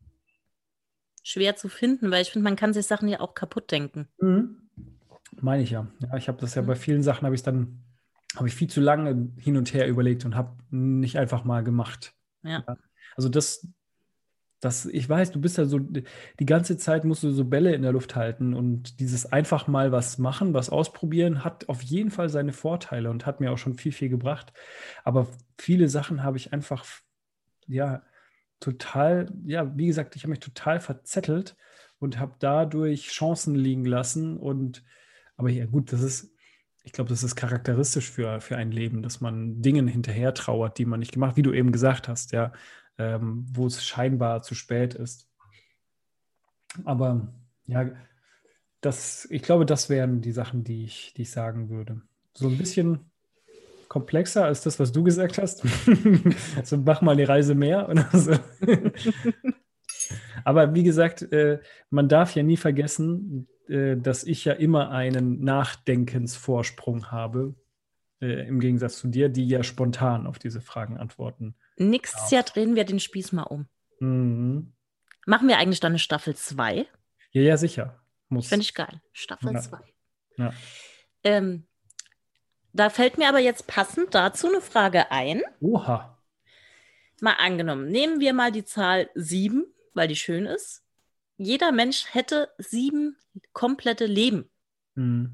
[1.24, 4.08] schwer zu finden, weil ich finde, man kann sich Sachen ja auch kaputt denken.
[4.20, 4.70] Mhm.
[5.42, 5.88] Meine ich ja.
[6.00, 6.68] Ja, ich habe das ja mhm.
[6.68, 7.84] bei vielen Sachen, habe ich dann,
[8.36, 12.14] habe ich viel zu lange hin und her überlegt und habe nicht einfach mal gemacht.
[12.44, 12.64] Ja.
[13.16, 13.68] Also das,
[14.60, 17.82] das, ich weiß, du bist ja so, die ganze Zeit musst du so Bälle in
[17.82, 22.30] der Luft halten und dieses einfach mal was machen, was ausprobieren, hat auf jeden Fall
[22.30, 24.52] seine Vorteile und hat mir auch schon viel, viel gebracht.
[25.04, 25.28] Aber
[25.58, 26.86] viele Sachen habe ich einfach,
[27.68, 28.02] ja,
[28.60, 31.56] total, ja, wie gesagt, ich habe mich total verzettelt
[32.00, 34.38] und habe dadurch Chancen liegen lassen.
[34.38, 34.84] Und
[35.38, 36.34] aber ja, gut, das ist,
[36.84, 40.86] ich glaube, das ist charakteristisch für, für ein Leben, dass man Dingen hinterher trauert, die
[40.86, 42.52] man nicht gemacht, wie du eben gesagt hast, ja,
[42.98, 45.30] ähm, wo es scheinbar zu spät ist.
[46.86, 47.34] Aber
[47.66, 47.90] ja,
[48.82, 52.02] das, ich glaube, das wären die Sachen, die ich, die ich sagen würde.
[52.34, 53.09] So ein bisschen
[53.90, 55.66] komplexer als das, was du gesagt hast.
[56.56, 58.34] also mach mal eine Reise mehr oder so.
[60.46, 65.44] Aber wie gesagt, äh, man darf ja nie vergessen, äh, dass ich ja immer einen
[65.44, 67.56] Nachdenkensvorsprung habe,
[68.22, 71.56] äh, im Gegensatz zu dir, die ja spontan auf diese Fragen antworten.
[71.78, 73.68] Nächstes Jahr drehen wir den Spieß mal um.
[74.00, 74.74] Mhm.
[75.26, 76.86] Machen wir eigentlich dann eine Staffel 2?
[77.32, 78.00] Ja, ja, sicher.
[78.30, 79.02] Finde ich geil.
[79.12, 79.78] Staffel 2.
[80.38, 80.46] Ja.
[80.46, 80.54] ja.
[81.24, 81.66] Ähm,
[82.74, 85.42] da fällt mir aber jetzt passend dazu eine Frage ein.
[85.60, 86.18] Oha.
[87.22, 90.84] Mal angenommen, nehmen wir mal die Zahl 7, weil die schön ist.
[91.38, 93.18] Jeder Mensch hätte sieben
[93.54, 94.50] komplette Leben.
[94.96, 95.34] Mhm.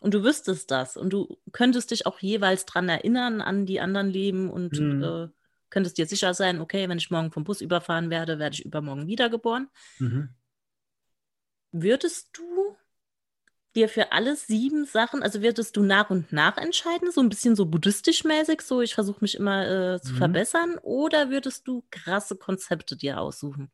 [0.00, 0.96] Und du wüsstest das.
[0.96, 5.02] Und du könntest dich auch jeweils dran erinnern an die anderen Leben und mhm.
[5.02, 5.28] äh,
[5.70, 9.06] könntest dir sicher sein, okay, wenn ich morgen vom Bus überfahren werde, werde ich übermorgen
[9.06, 9.68] wiedergeboren.
[9.98, 10.28] Mhm.
[11.72, 12.53] Würdest du
[13.74, 17.56] dir für alle sieben Sachen, also würdest du nach und nach entscheiden, so ein bisschen
[17.56, 20.18] so buddhistisch mäßig, so ich versuche mich immer äh, zu mhm.
[20.18, 23.70] verbessern, oder würdest du krasse Konzepte dir aussuchen?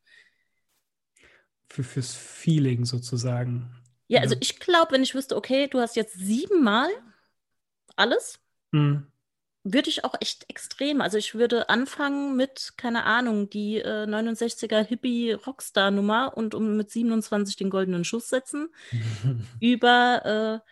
[1.68, 3.70] Für, fürs Feeling sozusagen.
[4.08, 6.88] Ja, also ich glaube, wenn ich wüsste, okay, du hast jetzt siebenmal
[7.96, 8.40] alles,
[8.72, 9.06] mhm
[9.62, 11.00] würde ich auch echt extrem.
[11.00, 17.56] Also ich würde anfangen mit, keine Ahnung, die äh, 69er Hippie-Rockstar-Nummer und um mit 27
[17.56, 18.68] den goldenen Schuss setzen.
[19.60, 20.70] über äh,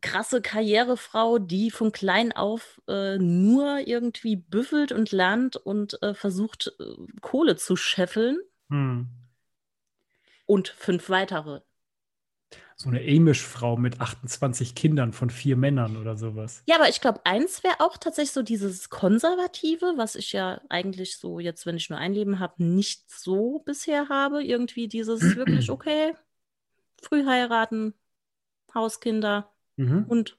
[0.00, 6.72] krasse Karrierefrau, die von klein auf äh, nur irgendwie büffelt und lernt und äh, versucht,
[6.78, 8.38] äh, Kohle zu scheffeln.
[8.70, 9.08] Hm.
[10.46, 11.60] Und fünf weitere
[12.78, 16.62] so eine Amish-Frau mit 28 Kindern von vier Männern oder sowas.
[16.66, 21.16] Ja, aber ich glaube, eins wäre auch tatsächlich so dieses Konservative, was ich ja eigentlich
[21.16, 24.44] so jetzt, wenn ich nur ein Leben habe, nicht so bisher habe.
[24.44, 26.12] Irgendwie dieses wirklich, okay,
[27.02, 27.94] früh heiraten,
[28.74, 30.04] Hauskinder, mhm.
[30.06, 30.38] und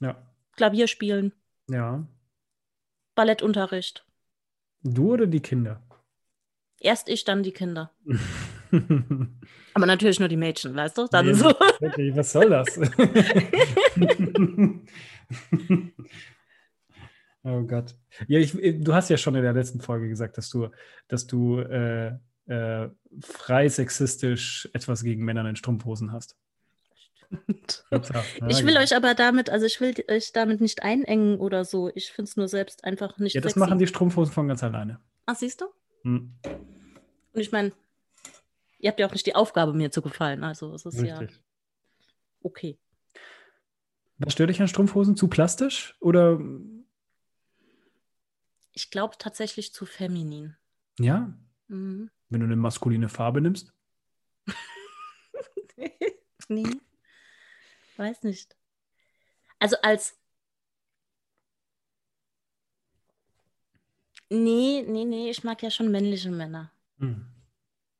[0.00, 0.16] ja.
[0.52, 1.34] Klavier spielen.
[1.68, 2.06] Ja.
[3.14, 4.06] Ballettunterricht.
[4.82, 5.82] Du oder die Kinder?
[6.80, 7.92] Erst ich, dann die Kinder.
[9.74, 11.06] Aber natürlich nur die Mädchen, weißt du?
[11.06, 11.46] Dann nee, so.
[12.14, 12.78] Was soll das?
[17.44, 17.94] oh Gott.
[18.28, 20.68] Ja, ich, du hast ja schon in der letzten Folge gesagt, dass du,
[21.08, 22.12] dass du äh,
[22.46, 22.88] äh,
[23.20, 26.36] frei sexistisch etwas gegen Männer in Strumpfhosen hast.
[27.48, 31.90] ich will euch aber damit, also ich will euch damit nicht einengen oder so.
[31.94, 33.58] Ich finde es nur selbst einfach nicht Ja, das sexy.
[33.58, 35.00] machen die Strumpfhosen von ganz alleine.
[35.26, 35.66] Ach, siehst du?
[36.02, 36.34] Hm.
[36.44, 37.72] Und ich meine,
[38.78, 40.44] ihr habt ja auch nicht die Aufgabe, mir zu gefallen.
[40.44, 41.30] Also es ist Richtig.
[41.30, 41.36] ja
[42.42, 42.78] okay.
[44.18, 45.16] Was stört dich an Strumpfhosen?
[45.16, 46.40] Zu plastisch oder?
[48.72, 50.56] Ich glaube tatsächlich zu feminin.
[50.98, 51.34] Ja?
[51.68, 52.10] Mhm.
[52.28, 53.72] Wenn du eine maskuline Farbe nimmst?
[56.48, 56.68] nee.
[57.96, 58.56] Weiß nicht.
[59.58, 60.18] Also als.
[64.28, 66.72] Nee, nee, nee, ich mag ja schon männliche Männer.
[66.98, 67.35] Mhm.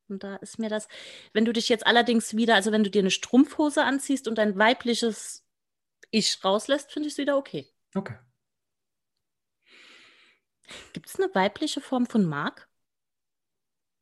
[0.09, 0.87] Und da ist mir das,
[1.33, 4.57] wenn du dich jetzt allerdings wieder, also wenn du dir eine Strumpfhose anziehst und dein
[4.57, 5.45] weibliches
[6.11, 7.67] Ich rauslässt, finde ich es wieder okay.
[7.93, 8.17] Okay.
[10.93, 12.69] Gibt es eine weibliche Form von Mark?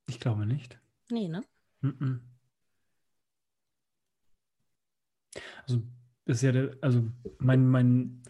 [0.07, 0.79] Ich glaube nicht.
[1.09, 1.43] Nee, ne?
[1.81, 2.19] Mm -mm.
[5.63, 5.81] Also
[6.25, 8.23] ist ja der, also mein, mein,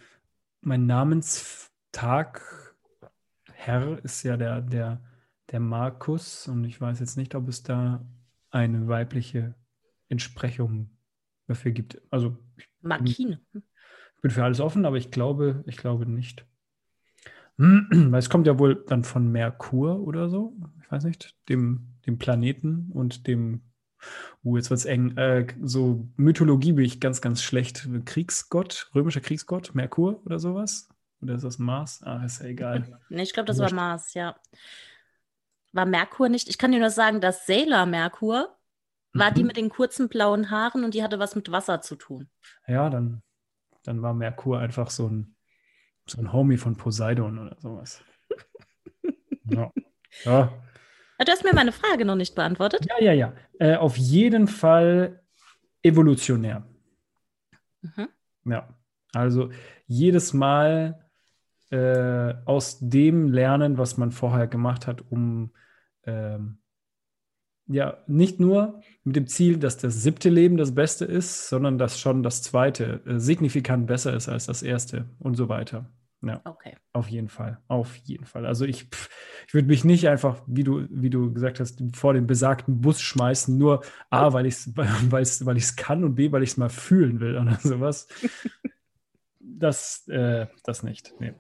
[0.61, 2.75] mein Namenstag
[3.51, 5.01] Herr ist ja der, der,
[5.51, 8.05] der Markus und ich weiß jetzt nicht, ob es da
[8.49, 9.55] eine weibliche
[10.09, 10.89] Entsprechung
[11.47, 12.01] dafür gibt.
[12.09, 12.37] Also
[12.81, 13.39] Markine.
[13.53, 16.45] Ich bin für alles offen, aber ich glaube, ich glaube nicht.
[17.57, 22.17] Weil es kommt ja wohl dann von Merkur oder so, ich weiß nicht, dem, dem
[22.17, 23.61] Planeten und dem,
[24.43, 27.87] uh, jetzt wird es eng, äh, so Mythologie bin ich ganz, ganz schlecht.
[28.05, 30.89] Kriegsgott, römischer Kriegsgott, Merkur oder sowas?
[31.21, 32.03] Oder ist das Mars?
[32.03, 32.99] Ah, ist ja egal.
[33.09, 34.35] Nee, ich glaube, das war Mars, ja.
[35.75, 36.47] War Merkur nicht?
[36.49, 38.55] Ich kann dir nur sagen, dass Sailor Merkur
[39.13, 39.47] war die Mhm.
[39.47, 42.29] mit den kurzen blauen Haaren und die hatte was mit Wasser zu tun.
[42.67, 43.21] Ja, dann,
[43.83, 45.35] dann war Merkur einfach so ein,
[46.07, 48.03] so ein Homie von Poseidon oder sowas.
[49.47, 49.71] Ja.
[50.23, 50.51] Ja,
[51.19, 52.85] Du hast mir meine Frage noch nicht beantwortet.
[52.89, 53.13] ja, ja.
[53.13, 53.33] ja.
[53.59, 55.21] Äh, auf jeden Fall
[55.83, 56.65] evolutionär.
[57.81, 58.07] Mhm.
[58.45, 58.67] Ja.
[59.13, 59.51] Also
[59.87, 61.05] jedes Mal
[61.69, 65.51] äh, aus dem lernen, was man vorher gemacht hat, um
[66.05, 66.57] ähm,
[67.67, 71.99] ja nicht nur mit dem Ziel, dass das siebte Leben das Beste ist, sondern dass
[71.99, 75.89] schon das zweite äh, signifikant besser ist als das erste und so weiter.
[76.21, 76.41] Ja.
[76.43, 76.75] Okay.
[76.93, 78.45] Auf jeden Fall, auf jeden Fall.
[78.47, 79.09] Also ich, pff,
[79.47, 82.99] ich würde mich nicht einfach, wie du, wie du gesagt hast, vor den besagten Bus
[83.01, 84.87] schmeißen, nur A, weil ich es weil
[85.21, 88.07] ich's- weil ich's kann und B, weil ich es mal fühlen will oder sowas.
[89.39, 91.13] Das, äh, das nicht.
[91.19, 91.33] Nee.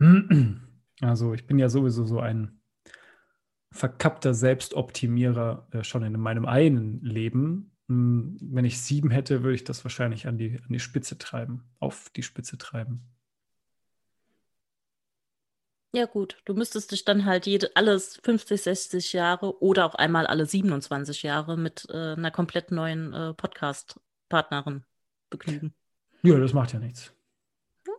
[1.00, 2.60] Also ich bin ja sowieso so ein
[3.72, 7.72] verkappter Selbstoptimierer äh, schon in meinem einen Leben.
[7.88, 11.64] Hm, Wenn ich sieben hätte, würde ich das wahrscheinlich an die, an die Spitze treiben,
[11.80, 13.02] auf die Spitze treiben.
[15.94, 16.40] Ja, gut.
[16.44, 21.22] Du müsstest dich dann halt jede, alles 50, 60 Jahre oder auch einmal alle 27
[21.22, 24.84] Jahre mit äh, einer komplett neuen äh, Podcast-Partnerin
[25.30, 25.72] begnügen.
[26.22, 27.13] Ja, das macht ja nichts.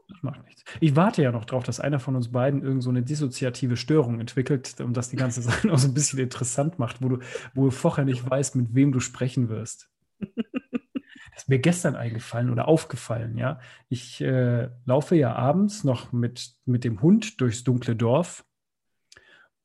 [0.08, 0.64] Das macht nichts.
[0.80, 4.20] Ich warte ja noch drauf, dass einer von uns beiden irgend so eine dissoziative Störung
[4.20, 7.20] entwickelt und das die ganze Sache auch so ein bisschen interessant macht, wo du,
[7.54, 9.90] wo du vorher nicht weißt, mit wem du sprechen wirst.
[10.20, 13.60] Das ist mir gestern eingefallen oder aufgefallen, ja.
[13.90, 18.46] Ich äh, laufe ja abends noch mit, mit dem Hund durchs dunkle Dorf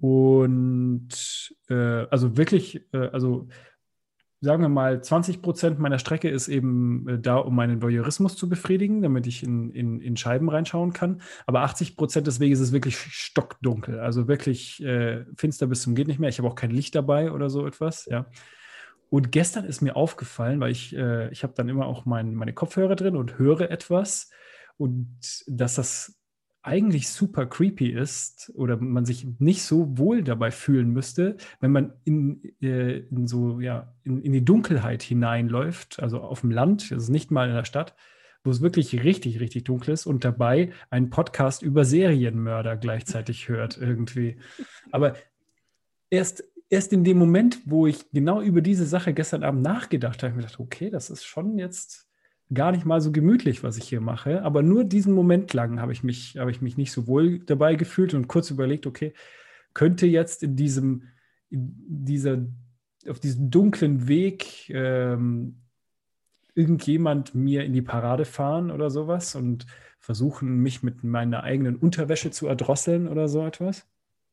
[0.00, 3.48] und äh, also wirklich, äh, also
[4.40, 8.48] sagen wir mal, 20 Prozent meiner Strecke ist eben äh, da, um meinen Voyeurismus zu
[8.48, 11.20] befriedigen, damit ich in, in, in Scheiben reinschauen kann.
[11.46, 16.08] Aber 80 Prozent des Weges ist wirklich stockdunkel, also wirklich äh, finster bis zum geht
[16.08, 16.30] nicht mehr.
[16.30, 18.26] Ich habe auch kein Licht dabei oder so etwas, ja.
[19.10, 22.52] Und gestern ist mir aufgefallen, weil ich, äh, ich habe dann immer auch mein, meine
[22.52, 24.30] Kopfhörer drin und höre etwas
[24.76, 26.19] und dass das
[26.62, 31.94] eigentlich super creepy ist oder man sich nicht so wohl dabei fühlen müsste, wenn man
[32.04, 37.10] in, äh, in so, ja, in, in die Dunkelheit hineinläuft, also auf dem Land, also
[37.10, 37.94] nicht mal in der Stadt,
[38.44, 43.78] wo es wirklich richtig, richtig dunkel ist und dabei einen Podcast über Serienmörder gleichzeitig hört
[43.78, 44.36] irgendwie.
[44.90, 45.14] Aber
[46.10, 50.32] erst, erst in dem Moment, wo ich genau über diese Sache gestern Abend nachgedacht habe,
[50.32, 52.09] habe ich mir gedacht, okay, das ist schon jetzt
[52.52, 54.42] gar nicht mal so gemütlich, was ich hier mache.
[54.42, 57.74] Aber nur diesen Moment lang habe ich mich, habe ich mich nicht so wohl dabei
[57.76, 59.14] gefühlt und kurz überlegt, okay,
[59.74, 61.04] könnte jetzt in diesem,
[61.48, 62.46] in dieser,
[63.08, 65.60] auf diesem dunklen Weg ähm,
[66.54, 69.66] irgendjemand mir in die Parade fahren oder sowas und
[70.00, 73.86] versuchen, mich mit meiner eigenen Unterwäsche zu erdrosseln oder so etwas.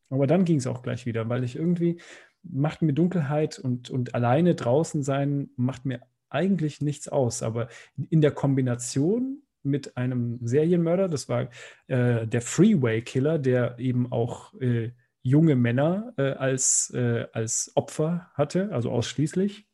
[0.10, 2.00] Aber dann ging es auch gleich wieder, weil ich irgendwie
[2.44, 7.44] macht mir Dunkelheit und, und alleine draußen sein macht mir eigentlich nichts aus.
[7.44, 7.70] Aber
[8.10, 11.50] in der Kombination mit einem Serienmörder, das war
[11.88, 18.32] äh, der Freeway Killer, der eben auch äh, junge Männer äh, als, äh, als Opfer
[18.34, 19.68] hatte, also ausschließlich,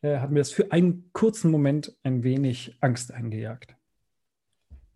[0.00, 3.76] äh, hat mir das für einen kurzen Moment ein wenig Angst eingejagt.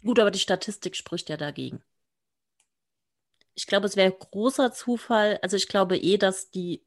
[0.02, 1.82] Gut, aber die Statistik spricht ja dagegen.
[3.54, 5.38] Ich glaube, es wäre großer Zufall.
[5.42, 6.85] Also ich glaube eh, dass die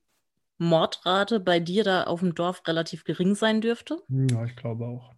[0.60, 4.02] Mordrate bei dir da auf dem Dorf relativ gering sein dürfte.
[4.10, 5.14] Ja, ich glaube auch.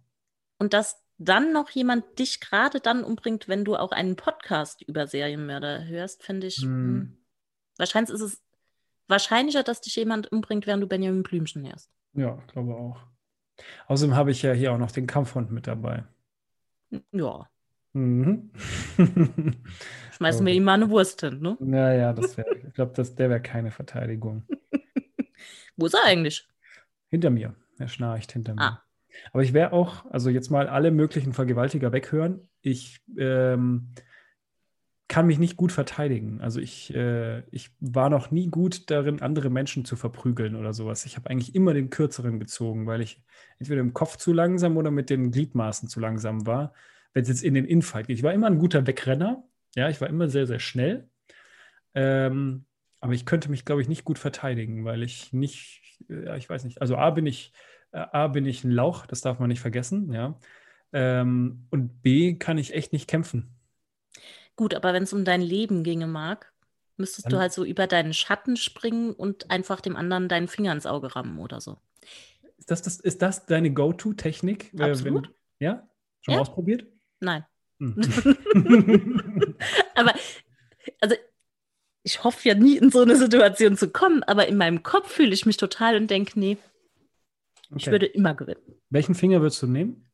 [0.58, 5.06] Und dass dann noch jemand dich gerade dann umbringt, wenn du auch einen Podcast über
[5.06, 6.62] Serienmörder hörst, finde ich.
[6.62, 6.68] Hm.
[6.72, 7.16] hm,
[7.76, 8.42] Wahrscheinlich ist es
[9.08, 11.90] wahrscheinlicher, dass dich jemand umbringt, während du Benjamin Blümchen hörst.
[12.14, 12.98] Ja, ich glaube auch.
[13.88, 16.04] Außerdem habe ich ja hier auch noch den Kampfhund mit dabei.
[17.12, 17.48] Ja,
[17.94, 18.50] Mhm.
[20.12, 20.56] schmeißen wir Okay.
[20.56, 21.56] ihm mal eine Wurst hin, ne?
[21.60, 24.44] Naja, das wäre, ich glaube, das, der wäre keine Verteidigung.
[25.76, 26.46] Wo ist er eigentlich?
[27.08, 27.54] Hinter mir.
[27.78, 28.62] Er schnarcht hinter mir.
[28.62, 28.82] Ah.
[29.32, 32.48] Aber ich wäre auch, also jetzt mal alle möglichen Vergewaltiger weghören.
[32.62, 33.94] Ich ähm,
[35.08, 36.40] kann mich nicht gut verteidigen.
[36.40, 41.04] Also ich, äh, ich war noch nie gut darin, andere Menschen zu verprügeln oder sowas.
[41.04, 43.22] Ich habe eigentlich immer den kürzeren gezogen, weil ich
[43.58, 46.72] entweder im Kopf zu langsam oder mit den Gliedmaßen zu langsam war,
[47.12, 48.16] wenn es jetzt in den Infight geht.
[48.16, 49.44] Ich war immer ein guter Wegrenner.
[49.74, 51.08] Ja, ich war immer sehr, sehr schnell.
[51.94, 52.64] Ähm,
[53.02, 56.64] aber ich könnte mich, glaube ich, nicht gut verteidigen, weil ich nicht, ja, ich weiß
[56.64, 56.80] nicht.
[56.80, 57.52] Also A bin ich,
[57.90, 60.38] äh, A bin ich ein Lauch, das darf man nicht vergessen, ja.
[60.92, 63.50] Ähm, und B kann ich echt nicht kämpfen.
[64.56, 66.52] Gut, aber wenn es um dein Leben ginge, Marc,
[66.96, 70.72] müsstest Dann- du halt so über deinen Schatten springen und einfach dem anderen deinen Finger
[70.72, 71.78] ins Auge rammen oder so.
[72.58, 74.72] Ist das, das, ist das deine Go-To-Technik?
[74.78, 75.28] äh, Absolut.
[75.58, 75.88] Wenn, ja?
[76.20, 76.40] Schon Ja.
[76.40, 76.86] ausprobiert?
[77.18, 77.44] Nein.
[77.80, 77.96] Hm.
[79.96, 80.14] Aber,
[81.00, 81.16] also,
[82.02, 85.32] ich hoffe ja nie in so eine Situation zu kommen, aber in meinem Kopf fühle
[85.32, 86.56] ich mich total und denke, nee,
[87.76, 87.90] ich Okay.
[87.92, 88.60] würde immer gewinnen.
[88.90, 90.10] Welchen Finger würdest du nehmen?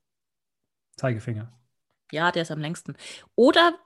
[0.97, 1.53] Zeigefinger.
[2.12, 2.97] Ja, der ist am längsten.
[3.34, 3.78] Oder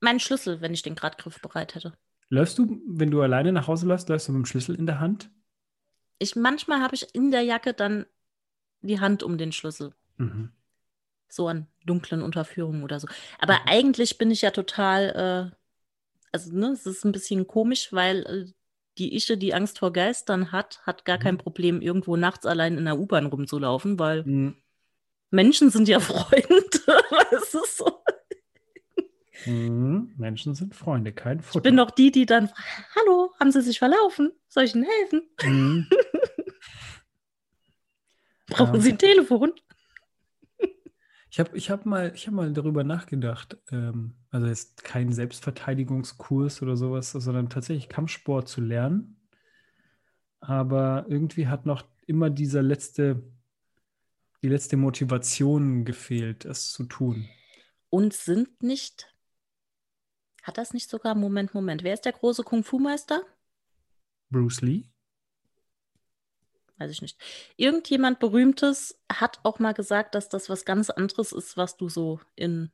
[0.00, 1.94] mein Schlüssel, wenn ich den gerade griffbereit hätte.
[2.28, 5.00] Läufst du, wenn du alleine nach Hause läufst, läufst du mit dem Schlüssel in der
[5.00, 5.30] Hand?
[6.18, 8.06] Ich, manchmal habe ich in der Jacke dann
[8.82, 9.94] die Hand um den Schlüssel.
[10.16, 10.50] Mhm.
[11.28, 13.08] So an dunklen Unterführungen oder so.
[13.38, 13.68] Aber Mhm.
[13.68, 15.56] eigentlich bin ich ja total, äh,
[16.34, 18.52] also ne, es ist ein bisschen komisch, weil äh,
[18.98, 21.22] die Ische, die Angst vor Geistern hat, hat gar Mhm.
[21.22, 24.56] kein Problem, irgendwo nachts allein in der U-Bahn rumzulaufen, weil Mhm.
[25.30, 26.64] Menschen sind ja Freunde.
[27.32, 28.02] Es ist so.
[29.46, 30.12] Mhm.
[30.16, 31.58] Menschen sind Freunde, kein Futter.
[31.58, 32.50] Ich bin doch die, die dann,
[32.96, 34.32] hallo, haben Sie sich verlaufen?
[34.48, 35.22] Soll ich Ihnen helfen?
[35.44, 35.88] Mhm.
[38.46, 38.80] Brauchen Ja.
[38.80, 39.52] Sie ein Telefon?
[41.34, 46.62] Ich habe ich hab mal, ich hab mal darüber nachgedacht, ähm, also jetzt kein Selbstverteidigungskurs
[46.62, 49.20] oder sowas, sondern tatsächlich Kampfsport zu lernen.
[50.38, 53.20] Aber irgendwie hat noch immer dieser letzte,
[54.44, 57.28] die letzte Motivation gefehlt, es zu tun.
[57.90, 59.12] Und sind nicht,
[60.44, 63.24] hat das nicht sogar, Moment, Moment, wer ist der große Kung-Fu-Meister?
[64.30, 64.93] Bruce Lee?
[66.78, 67.18] Weiß ich nicht.
[67.56, 72.20] Irgendjemand Berühmtes hat auch mal gesagt, dass das was ganz anderes ist, was du so
[72.34, 72.70] in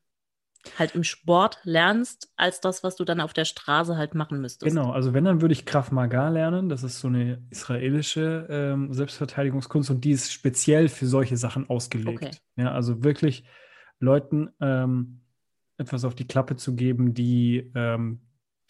[0.78, 4.70] halt im Sport lernst, als das, was du dann auf der Straße halt machen müsstest.
[4.70, 6.68] Genau, also wenn, dann würde ich Krav Maga lernen.
[6.68, 12.22] Das ist so eine israelische ähm, Selbstverteidigungskunst und die ist speziell für solche Sachen ausgelegt.
[12.22, 12.30] Okay.
[12.56, 13.44] Ja, also wirklich
[14.00, 15.22] Leuten ähm,
[15.78, 18.20] etwas auf die Klappe zu geben, die, ähm,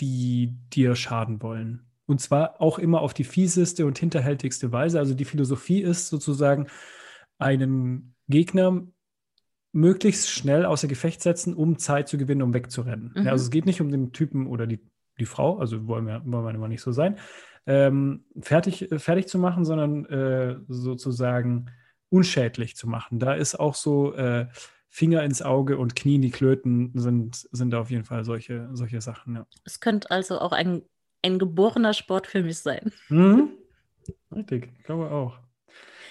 [0.00, 1.89] die dir schaden wollen.
[2.10, 4.98] Und zwar auch immer auf die fieseste und hinterhältigste Weise.
[4.98, 6.66] Also die Philosophie ist sozusagen,
[7.38, 8.82] einen Gegner
[9.70, 13.12] möglichst schnell außer Gefecht setzen, um Zeit zu gewinnen, um wegzurennen.
[13.14, 13.26] Mhm.
[13.26, 14.80] Ja, also es geht nicht um den Typen oder die,
[15.20, 17.16] die Frau, also wollen wir, wollen wir immer nicht so sein,
[17.66, 21.70] ähm, fertig, fertig zu machen, sondern äh, sozusagen
[22.08, 23.20] unschädlich zu machen.
[23.20, 24.48] Da ist auch so äh,
[24.88, 29.00] Finger ins Auge und Knie in die Klöten sind, sind auf jeden Fall solche, solche
[29.00, 29.36] Sachen.
[29.36, 29.46] Ja.
[29.64, 30.82] Es könnte also auch ein,
[31.22, 32.92] ein geborener Sport für mich sein.
[33.08, 33.50] Mhm.
[34.34, 35.38] Richtig, ich glaube auch.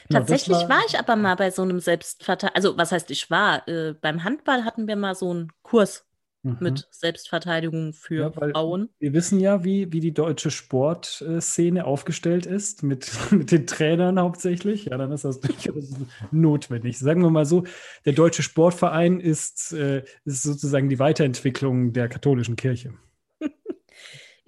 [0.08, 3.68] Genau, Tatsächlich war, ich aber mal bei so einem Selbstverteidigung, also was heißt ich war?
[3.68, 6.06] Äh, beim Handball hatten wir mal so einen Kurs
[6.42, 6.58] Mhm.
[6.62, 8.88] mit Selbstverteidigung für Ja, Frauen.
[9.00, 14.86] Wir wissen ja, wie, wie die deutsche Sportszene aufgestellt ist, mit, mit den Trainern hauptsächlich.
[14.86, 15.94] Ja, dann ist das durchaus
[16.32, 16.98] notwendig.
[16.98, 17.66] Sagen wir mal so,
[18.06, 22.94] der deutsche Sportverein ist, äh, ist sozusagen die Weiterentwicklung der katholischen Kirche.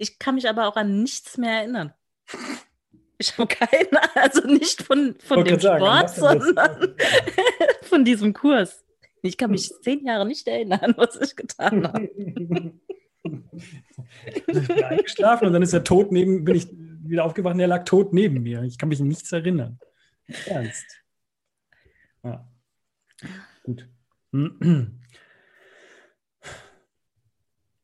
[0.02, 1.94] Ich kann mich aber auch an nichts mehr erinnern.
[3.18, 6.96] Ich habe keine, also nicht von, von dem sagen, Sport, sondern
[7.82, 8.84] von diesem Kurs.
[9.22, 12.10] Ich kann mich zehn Jahre nicht erinnern, was ich getan habe.
[14.24, 17.68] ich bin eingeschlafen und dann ist er tot neben, bin ich wieder aufgewacht und er
[17.68, 18.64] lag tot neben mir.
[18.64, 19.78] Ich kann mich an nichts erinnern.
[20.46, 21.04] Ernst.
[22.24, 22.50] Ja.
[23.62, 23.88] Gut.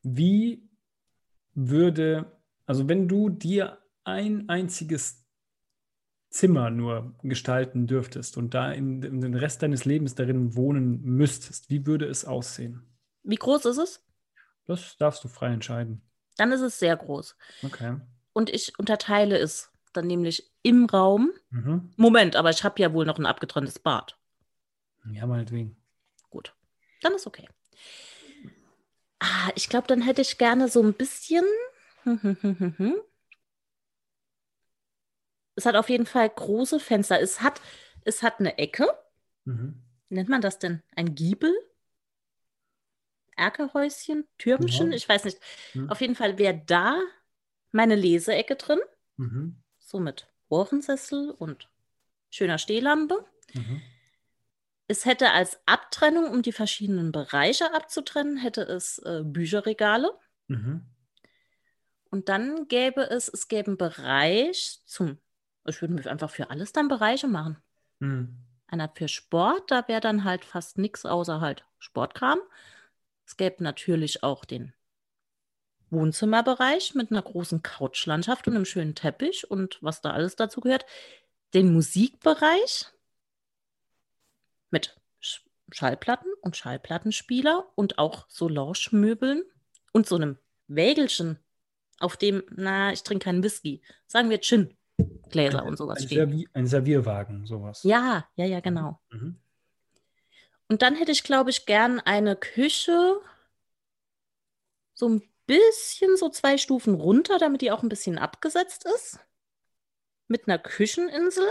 [0.03, 0.68] Wie
[1.67, 5.27] würde, also wenn du dir ein einziges
[6.31, 11.71] Zimmer nur gestalten dürftest und da in, in den Rest deines Lebens darin wohnen müsstest,
[11.71, 12.83] wie würde es aussehen?
[13.23, 14.07] Wie groß ist es?
[14.67, 16.03] Das darfst du frei entscheiden.
[16.37, 17.37] Dann ist es sehr groß.
[17.65, 17.97] Okay.
[18.33, 21.33] Und ich unterteile es dann nämlich im Raum.
[21.51, 21.91] Mhm.
[21.97, 24.17] Moment, aber ich habe ja wohl noch ein abgetrenntes Bad.
[25.11, 25.77] Ja, meinetwegen.
[26.31, 26.55] Gut,
[27.01, 27.49] dann ist okay.
[29.21, 31.45] Ah, ich glaube, dann hätte ich gerne so ein bisschen.
[35.55, 37.21] Es hat auf jeden Fall große Fenster.
[37.21, 37.61] Es hat,
[38.05, 38.87] es hat eine Ecke.
[39.45, 39.83] Mhm.
[40.09, 40.83] Wie nennt man das denn?
[40.95, 41.53] Ein Giebel?
[43.37, 44.27] Erkerhäuschen?
[44.39, 44.91] Türmchen?
[44.91, 44.97] Ja.
[44.97, 45.39] Ich weiß nicht.
[45.75, 45.91] Mhm.
[45.91, 47.01] Auf jeden Fall wäre da
[47.73, 48.79] meine Leseecke drin.
[49.17, 49.63] Mhm.
[49.79, 51.69] So mit Ohrensessel und
[52.31, 53.25] schöner Stehlampe.
[53.55, 53.83] Mhm.
[54.89, 60.11] Es hätte als Abtrennung, um die verschiedenen Bereiche abzutrennen, hätte es äh, Bücherregale.
[60.49, 60.87] Mhm.
[62.11, 65.19] Und dann gäbe es, es gäbe einen Bereich zum,
[65.67, 67.59] ich würde mir einfach für alles dann Bereiche machen.
[67.99, 68.39] Mhm.
[68.67, 72.39] Einer für Sport, da wäre dann halt fast nichts außer halt Sportkram.
[73.27, 74.73] Es gäbe natürlich auch den
[75.91, 80.87] Wohnzimmerbereich mit einer großen Couchlandschaft und einem schönen Teppich und was da alles dazu gehört.
[81.55, 82.87] Den Musikbereich
[84.71, 85.41] mit Sch-
[85.71, 89.43] Schallplatten und Schallplattenspieler und auch so Lounge-Möbeln
[89.93, 91.39] und so einem Wägelchen,
[92.01, 96.49] auf dem, na, ich trinke keinen Whisky, sagen wir Gin-Gläser und sowas Ein, stehen.
[96.53, 97.83] Ein Servierwagen, sowas.
[97.83, 99.01] Ja, ja, ja, genau.
[99.11, 99.41] Mhm.
[100.69, 103.21] Und dann hätte ich, glaube ich, gern eine Küche
[104.93, 109.19] so ein bisschen so zwei Stufen runter, damit die auch ein bisschen abgesetzt ist.
[110.27, 111.49] Mit einer Kücheninsel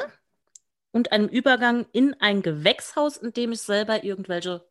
[0.92, 4.66] und einem Übergang in ein Gewächshaus, in dem ich selber irgendwelche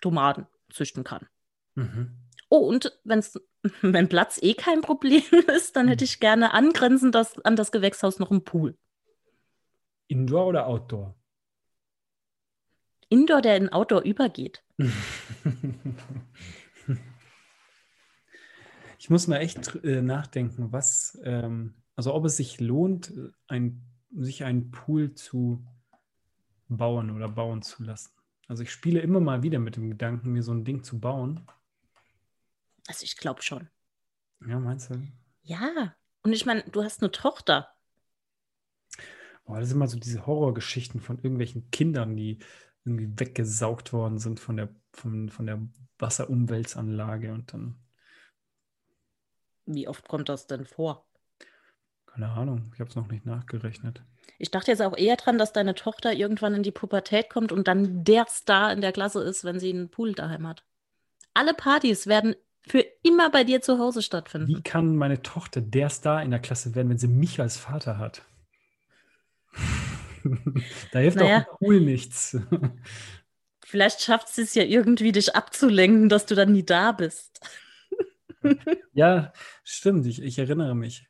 [0.00, 1.26] Tomaten züchten kann.
[1.74, 2.16] Mhm.
[2.48, 3.40] Oh, und wenn's,
[3.82, 5.22] wenn Platz eh kein Problem
[5.54, 8.76] ist, dann hätte ich gerne angrenzend das, an das Gewächshaus noch einen Pool.
[10.08, 11.14] Indoor oder Outdoor?
[13.08, 14.64] Indoor, der in Outdoor übergeht.
[19.00, 23.10] Ich muss mal echt äh, nachdenken, was, ähm, also ob es sich lohnt,
[23.48, 23.80] ein,
[24.12, 25.64] sich einen Pool zu
[26.68, 28.12] bauen oder bauen zu lassen.
[28.48, 31.46] Also ich spiele immer mal wieder mit dem Gedanken, mir so ein Ding zu bauen.
[32.88, 33.68] Also ich glaube schon.
[34.46, 35.00] Ja, meinst du?
[35.42, 35.94] Ja.
[36.22, 37.74] Und ich meine, du hast eine Tochter.
[39.44, 42.38] Oh, das sind immer so diese Horrorgeschichten von irgendwelchen Kindern, die
[42.84, 45.60] irgendwie weggesaugt worden sind von der, von, von der
[45.98, 47.76] Wasserumweltsanlage und dann,
[49.66, 51.06] Wie oft kommt das denn vor?
[52.12, 54.02] Keine Ahnung, ich habe es noch nicht nachgerechnet.
[54.38, 57.68] Ich dachte jetzt auch eher dran, dass deine Tochter irgendwann in die Pubertät kommt und
[57.68, 60.64] dann der Star in der Klasse ist, wenn sie einen Pool daheim hat.
[61.34, 62.34] Alle Partys werden
[62.66, 64.48] für immer bei dir zu Hause stattfinden.
[64.48, 67.98] Wie kann meine Tochter der Star in der Klasse werden, wenn sie mich als Vater
[67.98, 68.22] hat?
[70.92, 71.46] da hilft Naja.
[71.50, 72.36] auch cool nichts.
[73.64, 77.40] Vielleicht schafft sie es ja irgendwie, dich abzulenken, dass du dann nie da bist.
[78.92, 79.32] ja,
[79.64, 81.09] stimmt, ich, ich erinnere mich.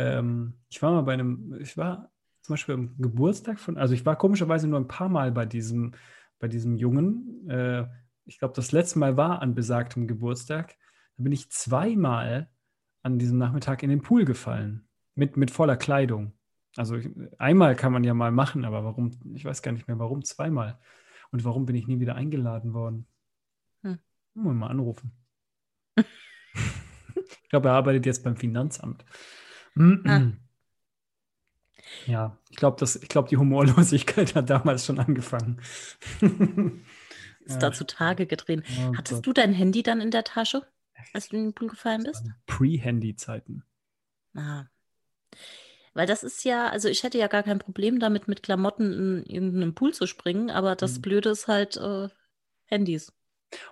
[0.00, 4.06] Ähm, ich war mal bei einem, ich war zum Beispiel am Geburtstag von, also ich
[4.06, 5.92] war komischerweise nur ein paar Mal bei diesem,
[6.38, 7.48] bei diesem Jungen.
[7.48, 7.86] Äh,
[8.24, 10.76] ich glaube, das letzte Mal war an besagtem Geburtstag.
[11.16, 12.50] Da bin ich zweimal
[13.02, 14.88] an diesem Nachmittag in den Pool gefallen.
[15.14, 16.32] Mit, mit voller Kleidung.
[16.76, 19.98] Also ich, einmal kann man ja mal machen, aber warum, ich weiß gar nicht mehr,
[19.98, 20.78] warum zweimal.
[21.32, 23.06] Und warum bin ich nie wieder eingeladen worden?
[23.82, 23.98] Hm.
[24.34, 25.12] Mal anrufen.
[25.96, 29.04] ich glaube, er arbeitet jetzt beim Finanzamt.
[29.76, 30.32] Ah.
[32.06, 35.60] Ja, ich glaube, ich glaube, die Humorlosigkeit hat damals schon angefangen.
[37.40, 38.62] Ist Ja, da zutage getreten.
[38.78, 39.26] oh Hattest Gott.
[39.26, 40.66] du dein Handy dann in der Tasche,
[41.14, 42.24] als du in den Pool gefallen bist?
[42.46, 43.64] Pre-Handy-Zeiten.
[44.36, 44.66] Ah.
[45.94, 49.24] Weil das ist ja, also ich hätte ja gar kein Problem damit, mit Klamotten in
[49.26, 51.02] irgendeinen Pool zu springen, aber das Mhm.
[51.02, 52.08] Blöde ist halt äh,
[52.66, 53.12] Handys.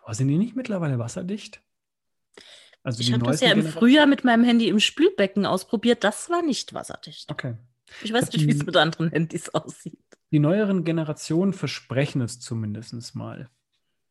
[0.07, 1.63] Oh, sind die nicht mittlerweile wasserdicht?
[2.89, 3.67] Also Ich habe das ja im?
[3.67, 6.05] Frühjahr mit meinem Handy im Spülbecken ausprobiert.
[6.05, 7.31] Das war nicht wasserdicht.
[7.31, 7.55] Okay.
[8.03, 10.01] Ich weiß nicht, wie es mit anderen Handys aussieht.
[10.31, 13.51] Die neueren Generationen versprechen es zumindest mal.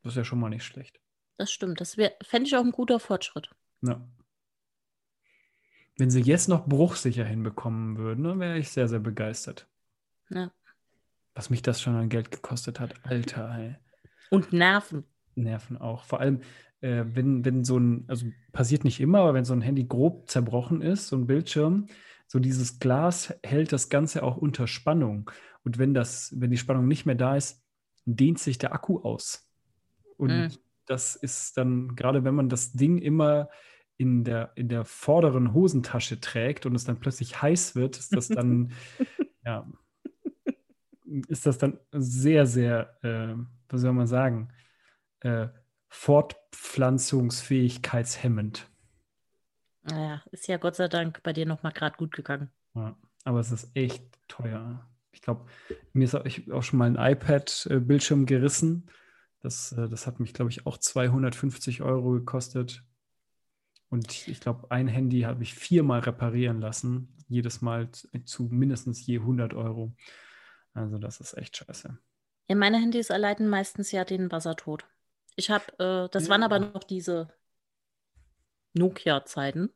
[0.04, 1.00] Das ist ja schon mal nicht schlecht.
[1.38, 1.82] Das stimmt.
[1.82, 3.50] Das fände ich auch ein guter Fortschritt.
[3.82, 4.00] Ja.
[5.98, 9.66] Wenn sie jetzt noch bruchsicher hinbekommen würden, dann wäre ich sehr, sehr begeistert.
[10.30, 10.52] Ja.
[11.34, 12.94] Was mich das schon an Geld gekostet hat.
[13.04, 13.76] Alter, ey.
[14.30, 15.04] Und Nerven.
[15.34, 16.04] Nerven auch.
[16.04, 16.42] Vor allem,
[16.82, 20.30] äh, wenn, wenn so ein, also passiert nicht immer, aber wenn so ein Handy grob
[20.30, 21.88] zerbrochen ist, so ein Bildschirm,
[22.28, 25.32] so dieses Glas hält das Ganze auch unter Spannung.
[25.64, 27.64] Und wenn das, wenn die Spannung nicht mehr da ist,
[28.06, 29.50] dehnt sich der Akku aus.
[30.18, 30.50] Und Mhm.
[30.86, 33.50] das ist dann, gerade wenn man das Ding immer
[33.98, 38.28] in der, in der vorderen Hosentasche trägt und es dann plötzlich heiß wird, ist das
[38.28, 38.72] dann,
[39.46, 39.68] ja,
[41.06, 43.36] ist das dann sehr, sehr, äh,
[43.70, 44.50] was soll man sagen,
[45.22, 45.48] äh,
[45.90, 48.70] fortpflanzungsfähigkeitshemmend.
[49.84, 52.50] Naja, ist ja Gott sei Dank bei dir nochmal gerade gut gegangen.
[52.76, 54.86] Ja, aber es ist echt teuer.
[55.12, 55.46] Ich glaube,
[55.94, 58.90] mir ist auch, schon mal ein iPad-Bildschirm gerissen.
[59.40, 62.84] Das, äh, das hat mich, glaube ich, auch 250 Euro gekostet.
[63.90, 67.14] Und ich glaube, ein Handy habe ich viermal reparieren lassen.
[67.30, 69.96] Jedes Mal zu, zu mindestens je 100 Euro.
[70.74, 71.98] Also das ist echt scheiße.
[72.50, 74.86] Ja, meine Handys erleiden meistens ja den Wassertod.
[75.38, 76.30] Ich habe, äh, das Ja.
[76.32, 77.30] waren aber noch diese
[78.74, 79.70] Nokia-Zeiten.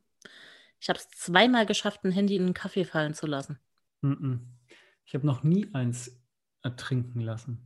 [0.80, 3.58] Ich habe es zweimal geschafft, ein Handy in einen Kaffee fallen zu lassen.
[5.04, 6.20] Ich habe noch nie eins
[6.62, 7.58] ertrinken lassen.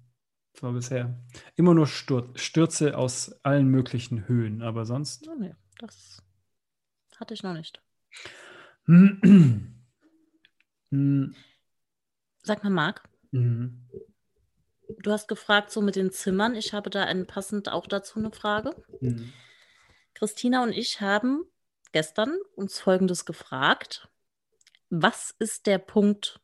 [0.52, 1.18] Das war bisher
[1.56, 6.22] immer nur Stur Stürze aus allen möglichen Höhen, aber sonst Oh, nee, das
[7.18, 7.80] hatte ich noch nicht.
[8.86, 9.74] Hm,
[12.42, 13.86] Sag mal, Marc, mhm.
[15.00, 16.54] Du hast gefragt, so mit den Zimmern.
[16.54, 18.74] Ich habe da ein passend auch dazu eine Frage.
[19.00, 19.32] Mhm.
[20.14, 21.44] Christina und ich haben
[21.92, 24.08] gestern uns Folgendes gefragt.
[24.88, 26.40] Was ist der Punkt,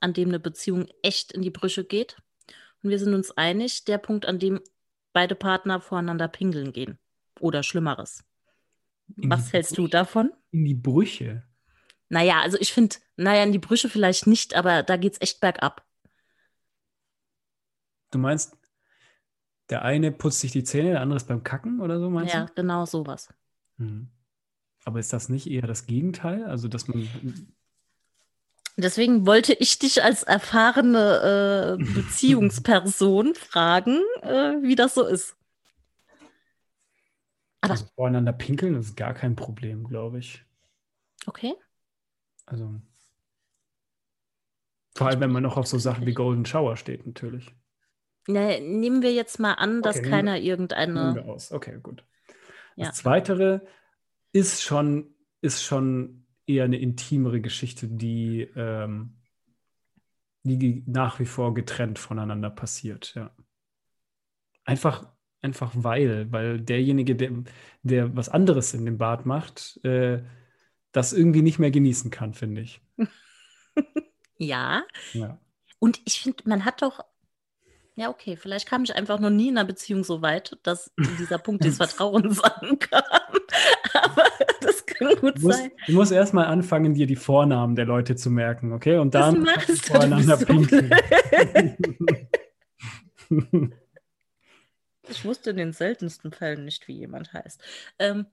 [0.00, 2.16] an dem eine Beziehung echt in die Brüche geht?
[2.82, 4.60] Und wir sind uns einig, der Punkt, an dem
[5.12, 6.98] beide Partner voreinander pingeln gehen.
[7.40, 8.24] Oder Schlimmeres.
[9.16, 9.90] In Was hältst du Brüche?
[9.90, 10.32] davon?
[10.50, 11.44] In die Brüche.
[12.08, 15.40] Naja, also ich finde, naja, in die Brüche vielleicht nicht, aber da geht es echt
[15.40, 15.85] bergab.
[18.10, 18.56] Du meinst,
[19.70, 22.46] der eine putzt sich die Zähne, der andere ist beim Kacken oder so, meinst Ja,
[22.54, 23.28] genau sowas.
[23.78, 23.84] du?
[23.84, 24.08] Mhm.
[24.84, 26.44] Aber ist das nicht eher das Gegenteil?
[26.44, 27.08] Also, dass man.
[28.76, 35.36] Deswegen wollte ich dich als erfahrene äh, Beziehungsperson fragen, äh, wie das so ist.
[37.62, 40.44] Aber- Also voreinander pinkeln, das ist gar kein Problem, glaube ich.
[41.26, 41.54] Okay.
[42.44, 42.80] Also.
[44.94, 47.54] Vor allem, wenn man noch auf so Sachen wie Golden Shower steht, natürlich.
[48.28, 51.14] Na, nehmen wir jetzt mal an, dass Okay, nehmen keiner Nehmen irgendeine.
[51.14, 51.52] wir aus.
[51.52, 52.04] Okay, gut.
[52.76, 52.88] Ja.
[52.88, 53.66] Das Zweitere
[54.32, 59.14] ist schon, ist schon eher eine intimere Geschichte, die, ähm,
[60.42, 63.14] die nach wie vor getrennt voneinander passiert.
[63.14, 63.30] Ja.
[64.64, 65.08] Einfach,
[65.40, 67.30] einfach weil, weil derjenige, der,
[67.82, 70.22] der was anderes in dem Bad macht, äh,
[70.92, 72.80] das irgendwie nicht mehr genießen kann, finde ich.
[74.38, 74.84] Ja.
[75.12, 75.38] Ja.
[75.78, 77.04] Und ich finde, man hat doch.
[77.98, 81.38] Ja, okay, vielleicht kam ich einfach noch nie in einer Beziehung so weit, dass dieser
[81.38, 83.02] Punkt des Vertrauens ankam.
[83.94, 84.24] Aber
[84.60, 85.70] das kann gut Du musst, sein.
[85.86, 88.98] du musst erst mal anfangen, dir die Vornamen der Leute zu merken, okay?
[88.98, 90.90] Und Das dann du, voreinander du pinkeln.
[95.08, 97.62] Ich wusste in den seltensten Fällen nicht, wie jemand heißt.
[97.98, 98.26] Ähm,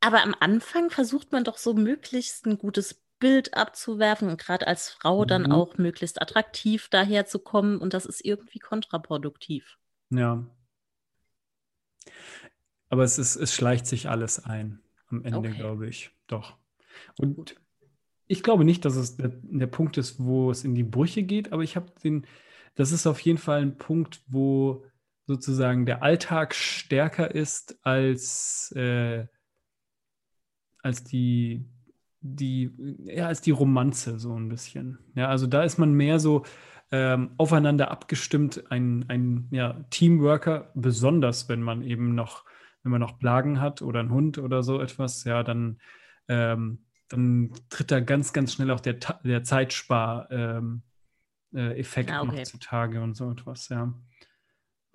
[0.00, 4.90] aber am Anfang versucht man doch so möglichst ein gutes Bild abzuwerfen und gerade als
[4.90, 5.52] Frau dann Mhm.
[5.52, 9.78] auch möglichst attraktiv daherzukommen und das ist irgendwie kontraproduktiv.
[10.10, 10.44] Ja.
[12.90, 15.58] Aber es, ist, es schleicht sich alles ein am Ende, Okay.
[15.58, 16.10] glaube ich.
[16.26, 16.58] Doch.
[17.16, 17.56] Und
[18.26, 21.52] ich glaube nicht, dass es der, der Punkt ist, wo es in die Brüche geht,
[21.52, 22.26] aber ich habe den,
[22.74, 24.84] das ist auf jeden Fall ein Punkt, wo
[25.26, 29.26] sozusagen der Alltag stärker ist als, äh,
[30.82, 31.64] als die,
[32.26, 32.70] die,
[33.04, 34.98] ja, als die Romanze, so ein bisschen.
[35.14, 36.44] Ja, also da ist man mehr so
[36.90, 42.44] ähm, aufeinander abgestimmt, ein, ein ja, Teamworker, besonders wenn man eben noch,
[42.82, 45.78] wenn man noch Plagen hat oder einen Hund oder so etwas, ja, dann,
[46.28, 50.82] ähm, dann tritt da ganz, ganz schnell auch der, der Zeitspar ähm,
[51.54, 52.36] äh, Effekt Ah, okay.
[52.38, 53.92] noch zutage und so etwas, ja.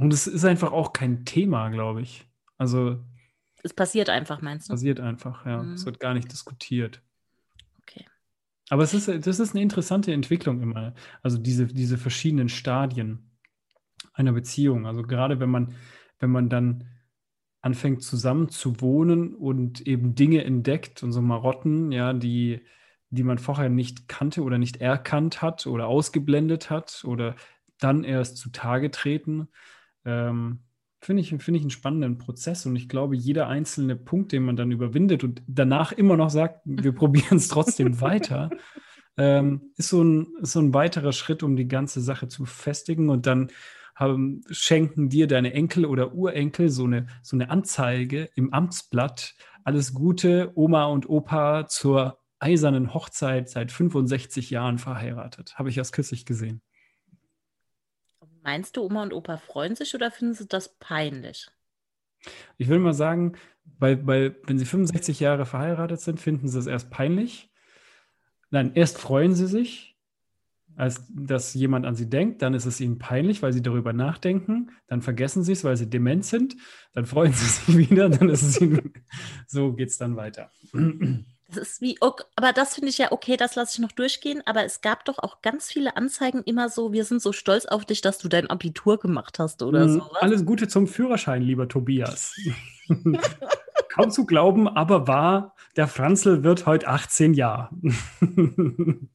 [0.00, 2.26] Und es ist einfach auch kein Thema, glaube ich.
[2.56, 3.04] Also
[3.62, 4.72] Es passiert einfach, meinst du?
[4.72, 5.62] passiert einfach, ja.
[5.62, 5.74] Mhm.
[5.74, 7.02] Es wird gar nicht diskutiert.
[7.82, 8.06] Okay.
[8.68, 10.94] Aber es ist, das ist eine interessante Entwicklung immer.
[11.22, 13.30] Also diese, diese verschiedenen Stadien
[14.12, 14.86] einer Beziehung.
[14.86, 15.74] Also gerade wenn man,
[16.18, 16.84] wenn man dann
[17.62, 22.64] anfängt zusammen zu wohnen und eben Dinge entdeckt und so Marotten, ja, die,
[23.10, 27.36] die man vorher nicht kannte oder nicht erkannt hat oder ausgeblendet hat oder
[27.78, 29.48] dann erst zutage treten,
[30.04, 30.60] ähm,
[31.00, 32.66] finde ich, finde ich einen spannenden Prozess.
[32.66, 36.60] Und ich glaube, jeder einzelne Punkt, den man dann überwindet und danach immer noch sagt,
[36.64, 38.50] wir probieren es trotzdem weiter,
[39.16, 43.08] ähm, ist, so ein, ist so ein weiterer Schritt, um die ganze Sache zu festigen.
[43.08, 43.50] Und dann
[43.94, 49.34] haben, schenken dir deine Enkel oder Urenkel so eine, so eine Anzeige im Amtsblatt.
[49.64, 55.58] Alles Gute, Oma und Opa zur eisernen Hochzeit seit 65 Jahren verheiratet.
[55.58, 56.62] Habe ich erst kürzlich gesehen.
[58.42, 61.48] Meinst du, Oma und Opa freuen sich oder finden sie das peinlich?
[62.58, 63.34] Ich will mal sagen,
[63.78, 67.50] weil, weil wenn sie 65 Jahre verheiratet sind, finden sie es erst peinlich.
[68.50, 69.96] Nein, erst freuen sie sich,
[70.76, 74.70] als dass jemand an sie denkt, dann ist es ihnen peinlich, weil sie darüber nachdenken,
[74.86, 76.56] dann vergessen sie es, weil sie dement sind,
[76.92, 78.92] dann freuen sie sich wieder, dann ist es ihnen,
[79.46, 80.50] so geht es dann weiter.
[81.52, 84.42] Das ist wie, ok- aber das finde ich ja okay, das lasse ich noch durchgehen.
[84.46, 87.84] Aber es gab doch auch ganz viele Anzeigen immer so, wir sind so stolz auf
[87.84, 90.18] dich, dass du dein Abitur gemacht hast oder Mm, sowas.
[90.20, 92.34] Alles Gute zum Führerschein, lieber Tobias.
[93.94, 97.70] Kaum zu glauben, aber wahr, der Franzl wird heute 18 Jahre.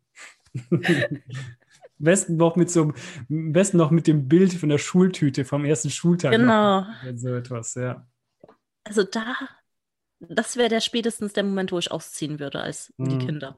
[1.98, 2.92] Besten noch mit so
[3.30, 6.32] besten noch mit dem Bild von der Schultüte vom ersten Schultag.
[6.38, 6.38] noch.
[6.38, 6.86] Genau.
[7.16, 8.06] So etwas, ja.
[8.84, 9.36] Also da,
[10.30, 13.20] das wäre der spätestens der Moment, wo ich ausziehen würde als die Mhm.
[13.20, 13.58] Kinder.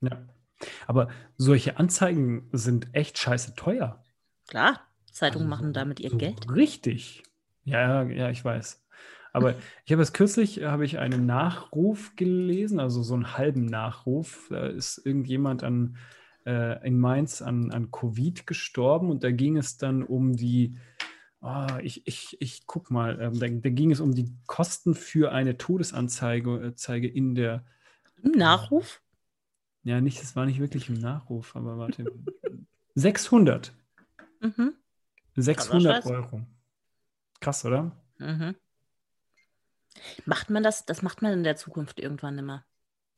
[0.00, 0.26] ja.
[0.86, 4.04] Aber solche Anzeigen sind echt scheiße teuer.
[4.46, 4.80] Klar,
[5.10, 6.48] Zeitungen Also machen damit ihr so Geld.
[6.48, 7.22] Richtig.
[7.64, 8.84] Ja, ja, ich weiß.
[9.32, 14.46] Aber ich habe es kürzlich, habe ich einen Nachruf gelesen, also so einen halben Nachruf.
[14.50, 15.96] Da ist irgendjemand an,
[16.46, 20.76] äh, in Mainz an, an Covid gestorben und da ging es dann um die,
[21.42, 25.32] oh, ich, ich, ich guck mal, ähm, da, da, ging es um die Kosten für
[25.32, 27.64] eine Todesanzeige äh, in der.
[28.22, 29.02] Im Nachruf?
[29.84, 32.04] Ja, nicht, das war nicht wirklich im Nachruf, aber warte.
[32.94, 33.72] 600.
[34.40, 34.74] Mhm.
[35.36, 36.42] 600 Euro.
[37.40, 37.90] Krass, oder?
[38.18, 38.54] Mhm.
[40.24, 42.64] Macht man das, das macht man in der Zukunft irgendwann immer.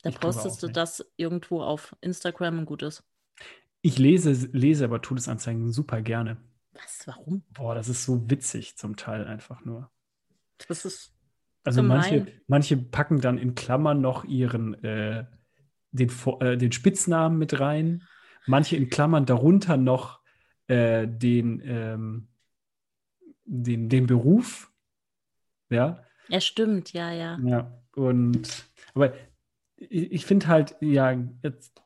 [0.03, 3.05] Da ich postest du das irgendwo auf Instagram und gut ist.
[3.81, 6.39] Ich lese, lese aber Todesanzeigen super gerne.
[6.75, 7.07] Was?
[7.07, 7.43] Warum?
[7.53, 9.91] Boah, das ist so witzig zum Teil einfach nur.
[10.69, 11.13] Das ist.
[11.63, 15.25] Also manche, manche packen dann in Klammern noch ihren äh,
[15.93, 16.11] den,
[16.41, 18.03] äh, den Spitznamen mit rein,
[18.47, 20.21] manche in Klammern darunter noch
[20.67, 22.29] äh, den, ähm,
[23.45, 24.71] den, den Beruf.
[25.71, 26.05] Ja.
[26.29, 27.39] Ja, stimmt, ja, ja.
[27.43, 29.15] Ja, und aber
[29.77, 31.17] ich, ich finde halt, ja,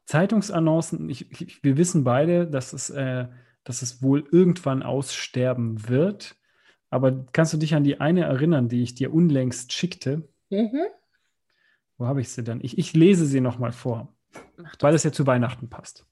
[0.06, 3.28] Zeitungsannoncen, ich, ich, wir wissen beide, dass es, äh,
[3.68, 6.36] dass es wohl irgendwann aussterben wird.
[6.88, 10.26] Aber kannst du dich an die eine erinnern, die ich dir unlängst schickte?
[10.48, 10.86] Mhm.
[11.98, 12.60] Wo habe ich sie denn?
[12.62, 14.16] Ich, ich lese sie nochmal vor,
[14.80, 16.06] weil es ja zu Weihnachten passt.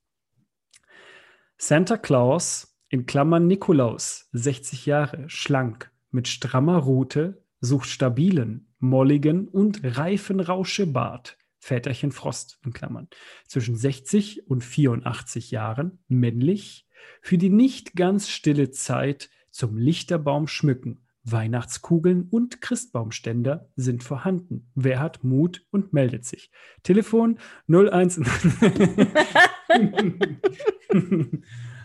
[1.57, 9.81] Santa Claus, in Klammern Nikolaus, 60 Jahre, schlank, mit strammer Rute, sucht stabilen, molligen und
[9.83, 11.39] reifen Rauschebart.
[11.59, 13.09] Väterchen Frost, in Klammern,
[13.49, 16.86] zwischen 60 und 84 Jahren, männlich,
[17.21, 24.71] für die nicht ganz stille Zeit zum Lichterbaum schmücken, Weihnachtskugeln und Christbaumständer sind vorhanden.
[24.75, 26.51] Wer hat Mut und meldet sich?
[26.85, 27.39] Telefon
[27.69, 28.21] 01.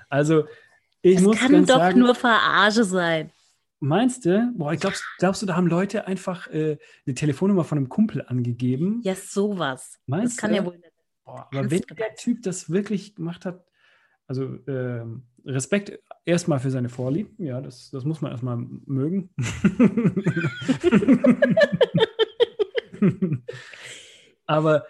[0.09, 0.45] also,
[1.01, 3.31] ich das muss kann doch sagen, nur Verarsche sein.
[3.79, 4.53] Meinst du?
[4.55, 9.01] Boah, glaubst, glaubst du, da haben Leute einfach äh, eine Telefonnummer von einem Kumpel angegeben?
[9.03, 9.97] Ja, sowas.
[10.05, 10.57] Meinst das kann du?
[10.57, 10.93] ja wohl nicht.
[11.25, 13.65] Boah, aber wenn der Typ das wirklich gemacht hat,
[14.31, 15.05] also äh,
[15.45, 19.29] Respekt erstmal für seine Vorlieben, ja, das, das muss man erstmal mögen.
[24.45, 24.85] Aber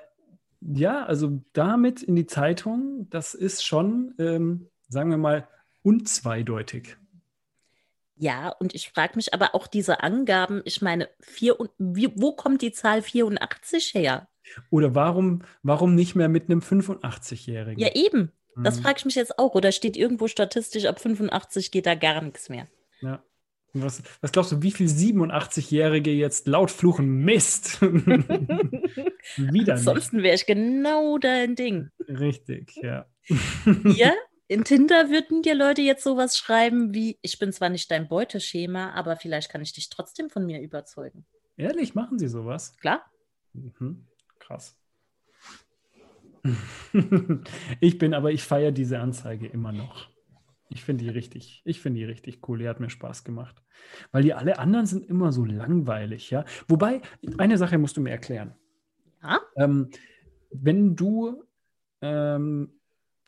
[0.60, 5.48] ja, also damit in die Zeitung, das ist schon, ähm, sagen wir mal,
[5.82, 6.98] unzweideutig.
[8.18, 12.34] Ja, und ich frage mich aber auch diese Angaben, ich meine, vier und, wie, wo
[12.34, 14.28] kommt die Zahl 84 her?
[14.70, 17.80] Oder warum, warum nicht mehr mit einem 85-Jährigen?
[17.80, 18.32] Ja, eben.
[18.56, 18.84] Das mhm.
[18.84, 19.56] frage ich mich jetzt auch.
[19.56, 22.68] Oder steht irgendwo statistisch, ab 85 geht da gar nichts mehr?
[23.02, 23.24] Ja.
[23.74, 27.24] Was, was, glaubst du, wie viele 87-Jährige jetzt laut fluchen?
[27.24, 27.82] Mist!
[29.38, 31.89] Wieder Ansonsten wäre ich genau dein Ding.
[32.06, 33.06] Richtig, ja.
[33.86, 34.12] ja,
[34.49, 38.91] in Tinder würden dir Leute jetzt sowas schreiben wie: Ich bin zwar nicht dein Beuteschema,
[38.91, 41.26] aber vielleicht kann ich dich trotzdem von mir überzeugen.
[41.56, 42.76] Ehrlich, machen sie sowas?
[42.76, 43.06] Klar.
[43.54, 44.06] Mhm.
[44.39, 44.76] Krass.
[47.80, 50.10] ich bin aber, ich feiere diese Anzeige immer noch.
[50.70, 52.60] Ich finde die richtig, ich finde die richtig cool.
[52.60, 53.62] Die hat mir Spaß gemacht.
[54.12, 56.46] Weil die alle anderen sind immer so langweilig, ja.
[56.68, 57.02] Wobei,
[57.38, 58.56] eine Sache musst du mir erklären.
[59.22, 59.39] Ja?
[59.58, 59.89] Ähm,
[60.52, 61.44] wenn du
[62.02, 62.70] ähm,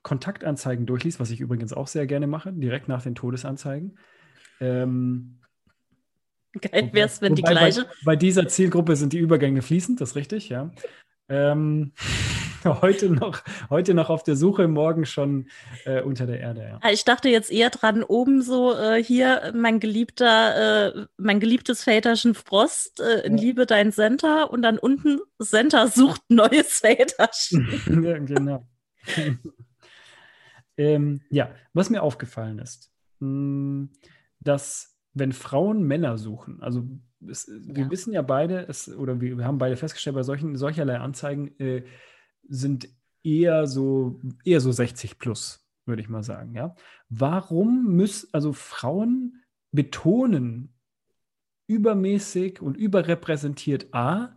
[0.04, 3.98] Kontaktanzeigen durchliest, was ich übrigens auch sehr gerne mache, direkt nach den Todesanzeigen.
[4.60, 5.40] Ähm,
[6.62, 7.84] Geil wäre es, wenn die gleiche.
[7.84, 10.72] Bei, bei, dieser Zielgruppe sind die Übergänge fließend, das ist richtig, ja.
[11.30, 11.94] Ähm,
[12.82, 15.48] heute, noch, heute noch auf der Suche, morgen schon
[15.86, 16.80] äh, unter der Erde.
[16.82, 16.90] Ja.
[16.92, 22.36] Ich dachte jetzt eher dran, oben so äh, hier mein geliebter, äh, mein geliebtes Väterchen
[22.36, 23.44] Frost, äh, in ja.
[23.44, 27.68] Liebe dein Center und dann unten Center sucht neues Väterchen.
[28.04, 28.68] ja, genau.
[30.78, 33.90] ähm, ja, was mir aufgefallen ist, mh, hm,
[34.40, 36.88] dass wenn Frauen Männer suchen, also
[37.30, 40.98] es, wir wissen ja beide, es, oder wir, wir, haben beide festgestellt, bei solchen, solcherlei
[40.98, 41.84] Anzeigen äh,
[42.48, 42.90] sind
[43.24, 46.56] eher so, eher so 60 plus, würde ich mal sagen.
[46.56, 46.76] Ja?
[47.10, 50.74] Warum müssen, also Frauen betonen
[51.68, 54.36] übermäßig und überrepräsentiert A,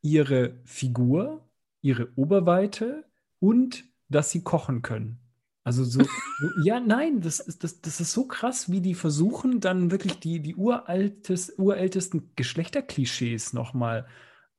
[0.00, 1.48] ihre Figur,
[1.80, 3.04] ihre Oberweite
[3.38, 5.18] und dass sie kochen können.
[5.64, 6.00] Also so,
[6.64, 10.40] ja, nein, das ist, das, das ist so krass, wie die versuchen, dann wirklich die,
[10.40, 14.06] die uraltes, urältesten Geschlechterklischees nochmal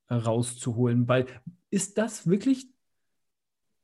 [0.09, 1.07] rauszuholen.
[1.07, 1.25] Weil
[1.69, 2.72] ist das wirklich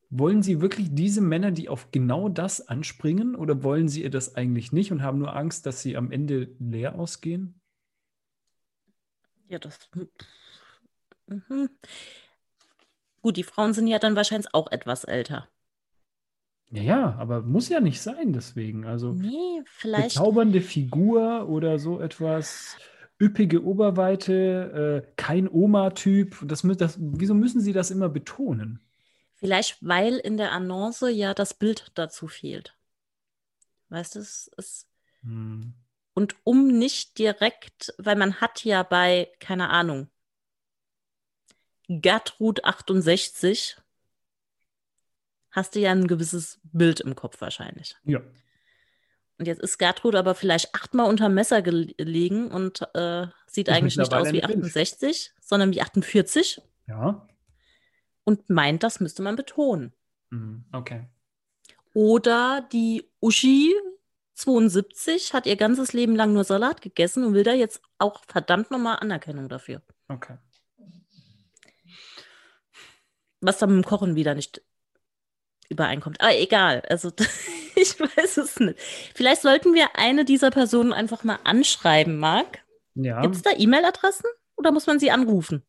[0.10, 4.36] wollen Sie wirklich diese Männer, die auf genau das anspringen, oder wollen Sie ihr das
[4.36, 7.60] eigentlich nicht und haben nur Angst, dass sie am Ende leer ausgehen?
[9.48, 9.78] Ja, das.
[11.28, 11.70] Mhm.
[13.22, 15.48] Gut, die Frauen sind ja dann wahrscheinlich auch etwas älter.
[16.72, 18.86] Ja, ja, aber muss ja nicht sein, deswegen.
[18.86, 20.16] Also nee, vielleicht.
[20.16, 22.78] bezaubernde Figur oder so etwas
[23.20, 26.38] üppige Oberweite, äh, kein Oma-Typ.
[26.48, 28.80] Das, das, wieso müssen Sie das immer betonen?
[29.40, 32.76] Vielleicht, weil in der Annonce ja das Bild dazu fehlt.
[33.88, 34.88] Weißt du, es ist.
[35.22, 35.74] Hm.
[36.14, 40.10] Und um nicht direkt, weil man hat ja bei, keine Ahnung,
[41.88, 43.78] Gertrud 68,
[45.52, 47.96] hast du ja ein gewisses Bild im Kopf wahrscheinlich.
[48.04, 48.22] Ja.
[49.38, 53.96] Und jetzt ist Gertrud aber vielleicht achtmal unter Messer gelegen und äh, sieht Ist eigentlich
[53.96, 54.66] nicht aus wie eine Binge.
[54.66, 57.26] 68, sondern wie 48 Ja.
[58.30, 59.92] Und meint, das müsste man betonen.
[60.32, 61.08] Hm, Okay.
[61.96, 63.74] Oder die Uschi
[64.36, 68.70] 72 hat ihr ganzes Leben lang nur Salat gegessen und will da jetzt auch verdammt
[68.70, 69.82] nochmal Anerkennung dafür.
[70.08, 70.38] Okay.
[73.42, 74.62] Was dann mit dem Kochen wieder nicht
[75.70, 76.22] übereinkommt.
[76.22, 77.12] Aber egal, also
[77.76, 78.80] ich weiß es nicht.
[79.16, 82.60] Vielleicht sollten wir eine dieser Personen einfach mal anschreiben, Marc.
[82.94, 83.22] Ja.
[83.22, 85.64] Gibt es da E-Mail-Adressen oder muss man sie anrufen?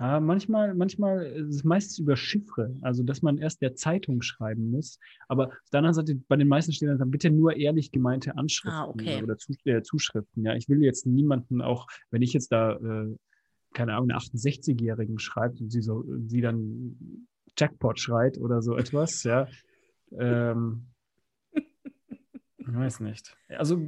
[0.00, 4.70] Ja, manchmal, manchmal ist es meistens über Chiffre, also dass man erst der Zeitung schreiben
[4.70, 5.00] muss.
[5.26, 8.80] Aber auf der anderen Seite, bei den meisten stehen dann bitte nur ehrlich gemeinte Anschriften
[8.80, 9.22] Ah, okay.
[9.22, 10.44] oder Zus äh, Zuschriften.
[10.44, 13.16] Ja, ich will jetzt niemanden auch, wenn ich jetzt da, äh,
[13.74, 17.26] keine Ahnung, eine 68-Jährigen schreibt und sie so, sie dann
[17.56, 19.48] Jackpot schreit oder so etwas, ja.
[20.12, 20.86] Ähm,
[21.52, 23.36] ich weiß nicht.
[23.48, 23.82] Also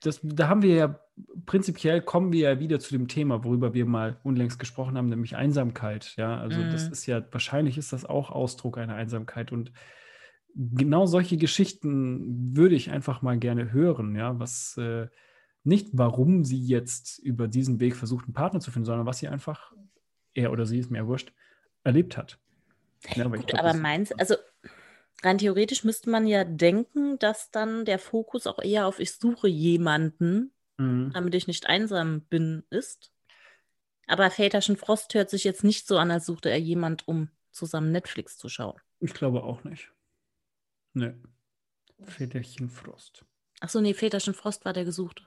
[0.00, 1.00] das, da haben wir ja
[1.46, 5.36] prinzipiell kommen wir ja wieder zu dem Thema, worüber wir mal unlängst gesprochen haben, nämlich
[5.36, 6.14] Einsamkeit.
[6.16, 6.92] Ja, also das Mhm.
[6.92, 9.50] ist ja, wahrscheinlich ist das auch Ausdruck einer Einsamkeit.
[9.52, 9.72] Und
[10.54, 15.08] genau solche Geschichten würde ich einfach mal gerne hören, ja, was äh,
[15.64, 19.28] nicht, warum sie jetzt über diesen Weg versucht, einen Partner zu finden, sondern was sie
[19.28, 19.72] einfach,
[20.34, 21.32] er oder sie, ist mir wurscht,
[21.84, 22.38] erlebt hat.
[23.14, 24.34] Ja, aber Gut, glaub, aber das- meins, also
[25.22, 29.48] rein theoretisch müsste man ja denken, dass dann der Fokus auch eher auf ich suche
[29.48, 31.10] jemanden, Mhm.
[31.12, 33.12] damit ich nicht einsam bin, ist.
[34.06, 37.90] Aber Väterchen Frost hört sich jetzt nicht so an, als suchte er jemand, um zusammen
[37.92, 38.80] Netflix zu schauen.
[39.00, 39.90] Ich glaube auch nicht.
[40.94, 41.14] Nee.
[42.04, 43.24] Väterchen Frost.
[43.60, 45.24] Achso, nee, Väterchen Frost war der Gesuchte.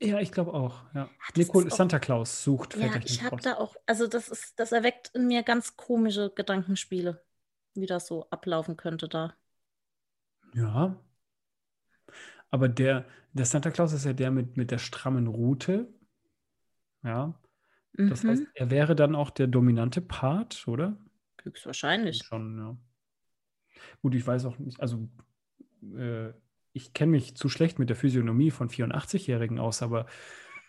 [0.00, 0.82] Ja, ich glaube auch.
[0.94, 1.08] Ja.
[1.34, 4.60] Das Nicole, auch- Santa Claus sucht Ja, Väterchen ich habe da auch, also das ist,
[4.60, 7.24] das erweckt in mir ganz komische Gedankenspiele,
[7.74, 9.34] wie das so ablaufen könnte da.
[10.54, 10.98] Ja.
[12.50, 15.88] Aber der, der Santa Claus ist ja der mit, mit der strammen Rute.
[17.02, 17.34] Ja.
[18.08, 20.98] Das Mhm, heißt, er wäre dann auch der dominante Part, oder?
[21.42, 22.30] höchstwahrscheinlich.
[22.30, 22.76] Schon, ja.
[24.02, 25.08] Gut, ich weiß auch nicht, also
[25.96, 26.30] äh,
[26.72, 30.06] ich kenne mich zu schlecht mit der Physiognomie von 84-Jährigen aus, aber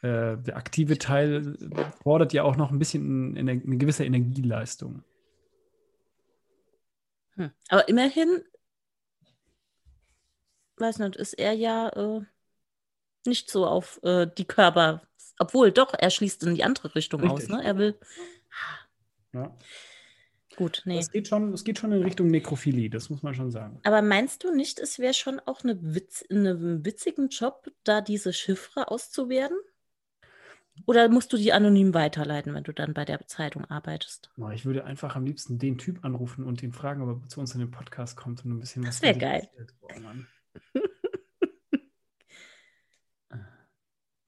[0.01, 1.57] äh, der aktive Teil
[2.03, 5.03] fordert ja auch noch ein bisschen eine, eine gewisse Energieleistung.
[7.39, 7.51] Hm.
[7.69, 8.43] Aber immerhin,
[10.75, 12.21] weiß nicht, ist er ja äh,
[13.25, 15.07] nicht so auf äh, die Körper,
[15.39, 17.55] obwohl doch, er schließt in die andere Richtung aus, Richtig.
[17.55, 17.63] ne?
[17.63, 17.97] Er will,
[19.33, 19.57] Ja.
[20.57, 20.99] gut, nee.
[20.99, 23.79] Es, geht schon, es geht schon in Richtung Nekrophilie, das muss man schon sagen.
[23.83, 28.33] Aber meinst du nicht, es wäre schon auch eine Witz, einen witzigen Job, da diese
[28.33, 29.57] Chiffre auszuwerten?
[30.85, 34.31] Oder musst du die anonym weiterleiten, wenn du dann bei der Zeitung arbeitest?
[34.53, 37.53] Ich würde einfach am liebsten den Typ anrufen und ihn fragen, ob er zu uns
[37.53, 39.49] in den Podcast kommt und ein bisschen Das was wär von sich geil.
[39.81, 39.87] Oh.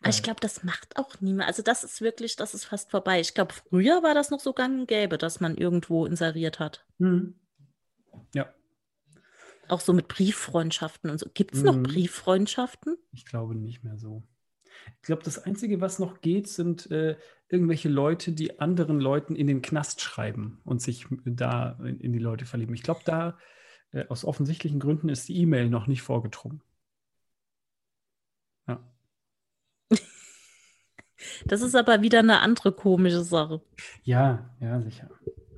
[0.03, 1.47] Aber ich glaube, das macht auch niemand.
[1.47, 3.19] Also das ist wirklich, das ist fast vorbei.
[3.19, 6.85] Ich glaube, früher war das noch so gang und gäbe, dass man irgendwo inseriert hat.
[6.97, 7.35] Mhm.
[8.33, 8.53] Ja,
[9.67, 11.29] Auch so mit Brieffreundschaften und so.
[11.33, 11.83] Gibt es noch Mhm.
[11.83, 12.97] Brieffreundschaften?
[13.13, 14.23] ich glaube nicht mehr so.
[14.97, 17.17] Ich glaube, das Einzige, was noch geht, sind äh,
[17.49, 22.19] irgendwelche Leute, die anderen Leuten in den Knast schreiben und sich da in, in die
[22.19, 22.73] Leute verlieben.
[22.73, 23.37] Ich glaube, da
[23.91, 26.61] äh, aus offensichtlichen Gründen ist die E-Mail noch nicht vorgedrungen.
[28.67, 28.79] Ja.
[31.45, 33.61] Das ist aber wieder eine andere komische Sache.
[34.01, 35.07] Ja, ja, sicher.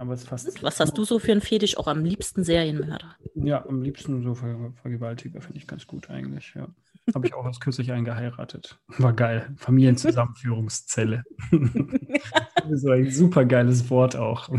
[0.04, 0.62] Aber es fast.
[0.62, 1.78] Was hast du so für einen Fetisch?
[1.78, 3.16] Auch am liebsten Serienmörder.
[3.36, 6.68] Ja, am liebsten so Ver Vergewaltiger finde ich ganz gut eigentlich, ja.
[7.16, 8.82] Habe ich auch erst kürzlich einen geheiratet.
[8.97, 9.54] War geil.
[9.56, 11.24] Familienzusammenführungszelle.
[12.74, 14.49] so ein super geiles Wort auch.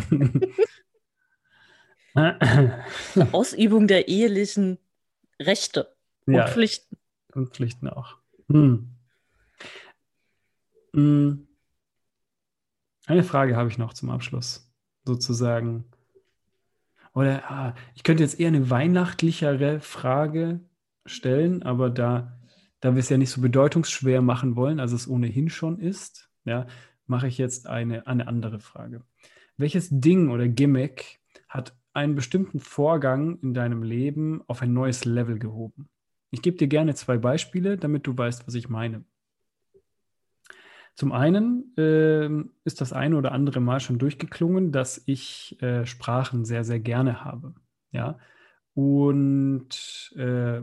[3.33, 4.79] Ausübung der ehelichen
[5.39, 6.97] Rechte und ja, Pflichten.
[7.35, 8.17] und Pflichten auch.
[8.49, 8.95] Hm.
[10.95, 11.49] Hm.
[13.07, 14.64] Eine Frage habe ich noch zum Abschluss,
[15.05, 15.85] sozusagen.
[17.15, 20.61] Oder ah, ich könnte jetzt eher eine weihnachtlichere Frage
[21.07, 22.39] stellen, aber da,
[22.81, 26.67] da wir es ja nicht so bedeutungsschwer machen wollen, als es ohnehin schon ist, ja,
[27.07, 29.03] mache ich jetzt eine, eine andere Frage.
[29.57, 35.39] Welches Ding oder Gimmick hat einen bestimmten Vorgang in deinem Leben auf ein neues Level
[35.39, 35.89] gehoben?
[36.31, 39.05] Ich gebe dir gerne zwei Beispiele, damit du weißt, was ich meine.
[40.95, 46.45] Zum einen ähm, ist das eine oder andere Mal schon durchgeklungen, dass ich äh, Sprachen
[46.45, 47.55] sehr, sehr gerne habe.
[47.91, 48.19] Ja.
[48.75, 50.63] Und äh,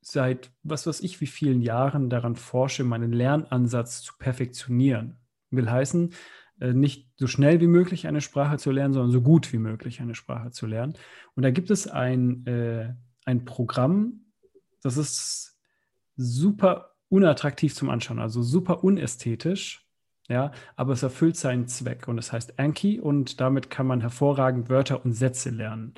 [0.00, 5.16] seit was weiß ich wie vielen Jahren daran forsche, meinen Lernansatz zu perfektionieren.
[5.50, 6.12] Will heißen,
[6.60, 10.00] äh, nicht so schnell wie möglich eine Sprache zu lernen, sondern so gut wie möglich
[10.00, 10.94] eine Sprache zu lernen.
[11.34, 14.24] Und da gibt es ein, äh, ein Programm,
[14.82, 15.58] das ist
[16.16, 19.84] super unattraktiv zum Anschauen, also super unästhetisch.
[20.30, 24.68] Ja, aber es erfüllt seinen Zweck und es heißt Anki und damit kann man hervorragend
[24.68, 25.94] Wörter und Sätze lernen.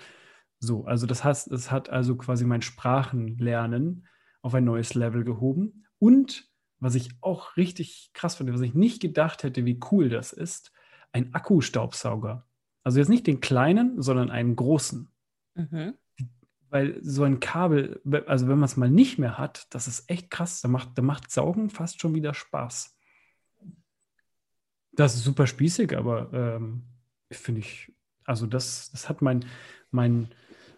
[0.60, 4.06] So, also das heißt, es hat also quasi mein Sprachenlernen
[4.42, 5.84] auf ein neues Level gehoben.
[5.98, 6.48] Und
[6.78, 10.72] was ich auch richtig krass finde, was ich nicht gedacht hätte, wie cool das ist,
[11.12, 12.46] ein Akkustaubsauger.
[12.84, 15.10] Also jetzt nicht den kleinen, sondern einen großen.
[15.54, 15.94] Mhm.
[16.70, 20.30] Weil so ein Kabel, also wenn man es mal nicht mehr hat, das ist echt
[20.30, 20.60] krass.
[20.60, 22.96] Da macht, da macht Saugen fast schon wieder Spaß.
[24.92, 26.84] Das ist super spießig, aber ähm,
[27.30, 27.92] finde ich,
[28.24, 29.44] also das, das hat mein,
[29.90, 30.28] mein,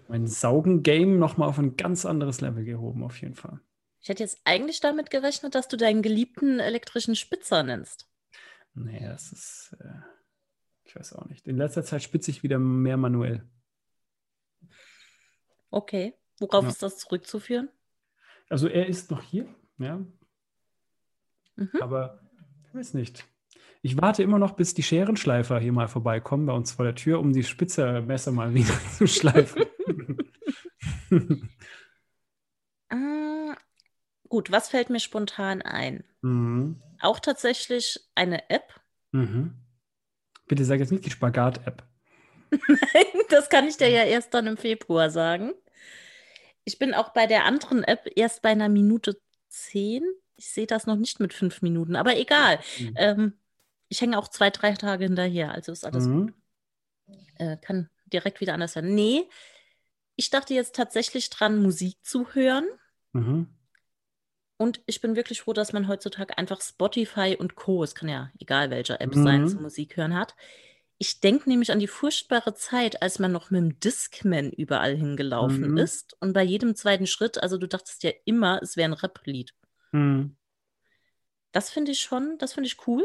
[0.09, 3.61] mein Saugen-Game nochmal auf ein ganz anderes Level gehoben, auf jeden Fall.
[4.01, 8.09] Ich hätte jetzt eigentlich damit gerechnet, dass du deinen geliebten elektrischen Spitzer nennst.
[8.75, 10.01] Nee, das ist, äh,
[10.85, 11.47] ich weiß auch nicht.
[11.47, 13.47] In letzter Zeit spitze ich wieder mehr manuell.
[15.73, 16.71] Okay, worauf ja.
[16.71, 17.71] ist das zurückzuführen?
[18.51, 19.47] Also er ist noch hier,
[19.79, 20.05] ja.
[21.57, 21.71] Mhm.
[21.81, 22.21] Aber
[22.69, 23.25] ich weiß nicht.
[23.81, 27.19] Ich warte immer noch, bis die Scherenschleifer hier mal vorbeikommen bei uns vor der Tür,
[27.21, 29.65] um die Spitzermesser mal wieder zu schleifen.
[32.91, 33.55] äh,
[34.29, 36.05] gut, was fällt mir spontan ein?
[36.21, 36.83] Mhm.
[37.01, 38.79] Auch tatsächlich eine App.
[39.13, 39.55] Mhm.
[40.47, 41.83] Bitte sag jetzt nicht die Spagat-App.
[42.69, 45.53] Nein, das kann ich dir ja erst dann im Februar sagen.
[46.65, 50.05] Ich bin auch bei der anderen App erst bei einer Minute zehn.
[50.37, 52.59] Ich sehe das noch nicht mit fünf Minuten, aber egal.
[52.79, 52.95] Mhm.
[52.97, 53.33] Ähm,
[53.89, 56.27] ich hänge auch zwei, drei Tage hinterher, also ist alles mhm.
[56.27, 56.35] gut.
[57.37, 58.95] Äh, kann direkt wieder anders werden.
[58.95, 59.29] Nee,
[60.17, 62.67] ich dachte jetzt tatsächlich dran, Musik zu hören.
[63.13, 63.49] Mhm.
[64.57, 68.31] Und ich bin wirklich froh, dass man heutzutage einfach Spotify und Co., es kann ja
[68.39, 69.25] egal welcher App mhm.
[69.25, 70.37] sein, zum Musik hören hat.
[71.03, 75.73] Ich denke nämlich an die furchtbare Zeit, als man noch mit dem Discman überall hingelaufen
[75.73, 75.79] mhm.
[75.79, 76.17] ist.
[76.21, 79.53] Und bei jedem zweiten Schritt, also du dachtest ja immer, es wäre ein Rap-Lied.
[79.91, 80.37] Mhm.
[81.51, 83.03] Das finde ich schon, das finde ich cool.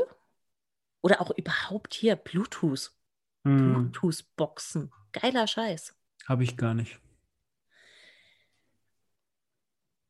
[1.02, 2.92] Oder auch überhaupt hier Bluetooth.
[3.46, 3.74] Hm.
[3.74, 4.92] Bluetooth-Boxen.
[5.12, 5.96] Geiler Scheiß.
[6.28, 7.00] Habe ich gar nicht.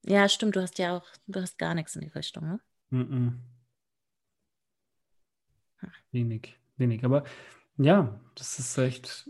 [0.04, 2.60] Ja, stimmt, du hast ja auch, du hast gar nichts in die Richtung, ne?
[2.90, 3.34] Mm -mm.
[6.12, 7.06] Wenig, wenig.
[7.06, 7.24] Aber
[7.78, 9.30] ja, das ist echt.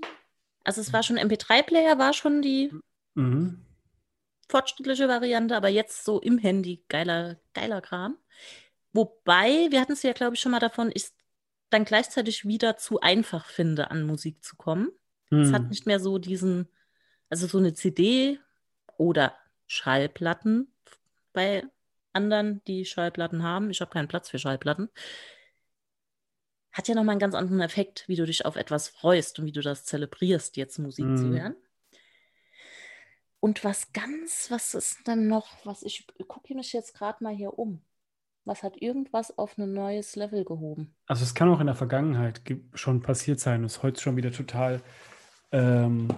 [0.64, 2.72] Also es war schon MP3-Player, war schon die
[3.16, 3.66] mhm.
[4.50, 8.18] fortschrittliche Variante, aber jetzt so im Handy, geiler, geiler Kram.
[8.94, 11.12] Wobei, wir hatten es ja, glaube ich, schon mal davon, ich
[11.70, 14.90] dann gleichzeitig wieder zu einfach finde, an Musik zu kommen.
[15.30, 15.42] Hm.
[15.42, 15.70] Es hat hm.
[15.70, 16.70] nicht mehr so diesen,
[17.30, 18.40] also so eine CD
[18.98, 19.36] oder
[19.68, 20.72] Schallplatten
[21.34, 21.64] bei
[22.14, 23.70] anderen, die Schallplatten haben.
[23.70, 24.90] Ich habe keinen Platz für Schallplatten.
[26.78, 29.52] Hat ja nochmal einen ganz anderen Effekt, wie du dich auf etwas freust und wie
[29.52, 31.18] du das zelebrierst, jetzt Musik hm.
[31.18, 31.56] zu hören.
[33.40, 37.58] Und was ganz, was ist denn noch, was ich gucke mich jetzt gerade mal hier
[37.58, 37.82] um.
[38.46, 40.96] Was hat irgendwas auf ein neues Level gehoben?
[41.08, 42.42] Also es kann auch in der Vergangenheit
[42.76, 43.64] schon passiert sein.
[43.64, 44.84] Ist heute schon wieder total
[45.52, 46.10] ähm,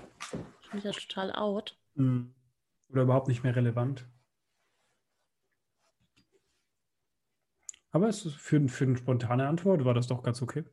[0.60, 1.78] schon wieder total out.
[1.96, 2.34] Hm.
[2.90, 4.06] Oder überhaupt nicht mehr relevant.
[7.92, 10.64] Aber es ist für, für eine spontane Antwort war das doch ganz okay.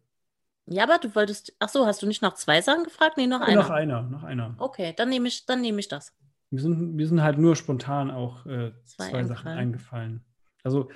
[0.66, 1.54] Ja, aber du wolltest.
[1.60, 3.16] Ach so, hast du nicht nach zwei Sachen gefragt?
[3.16, 3.62] Nee, noch einer.
[3.62, 4.54] Noch einer, noch einer.
[4.58, 6.14] Okay, dann nehme ich, dann ich das.
[6.50, 10.24] Wir sind, wir sind halt nur spontan auch äh, zwei, zwei Sachen eingefallen.
[10.62, 10.88] Also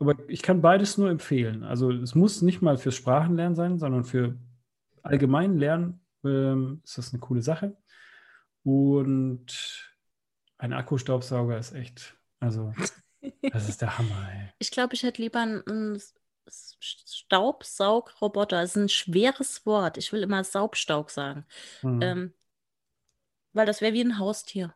[0.00, 1.62] aber ich kann beides nur empfehlen.
[1.62, 4.34] Also es muss nicht mal fürs Sprachenlernen sein, sondern für
[5.02, 7.76] allgemein Lernen ähm, ist das eine coole Sache.
[8.62, 9.92] Und
[10.56, 12.72] ein Akkustaubsauger ist echt, also
[13.42, 14.28] das ist der Hammer.
[14.32, 14.48] Ey.
[14.58, 16.00] Ich glaube, ich hätte lieber einen
[16.48, 18.60] Staubsaugroboter.
[18.60, 19.96] Das ist ein schweres Wort.
[19.96, 21.46] Ich will immer Saubstaub sagen.
[21.82, 22.02] Mhm.
[22.02, 22.34] Ähm,
[23.52, 24.74] weil das wäre wie ein Haustier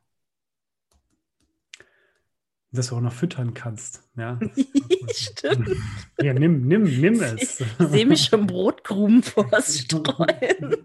[2.74, 4.02] dass du auch noch füttern kannst.
[4.16, 4.38] Ja.
[5.14, 5.70] Stimmt.
[6.20, 7.60] Ja, nimm, nimm, nimm es.
[7.60, 10.76] Ich, ich sehe mich schon Brotkrumen vorstreuen.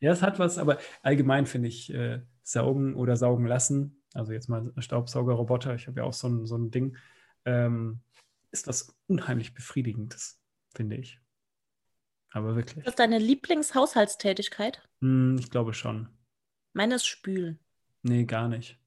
[0.00, 4.48] ja, es hat was, aber allgemein finde ich äh, saugen oder saugen lassen, also jetzt
[4.48, 6.96] mal Staubsaugerroboter, ich habe ja auch so ein, so ein Ding,
[7.44, 8.00] ähm,
[8.50, 10.40] ist was unheimlich Befriedigendes,
[10.74, 11.20] finde ich.
[12.30, 12.78] Aber wirklich.
[12.78, 14.82] Ist das deine Lieblingshaushaltstätigkeit?
[15.00, 16.08] Hm, ich glaube schon.
[16.72, 17.58] Meine ist Spülen.
[18.02, 18.78] Nee, gar nicht.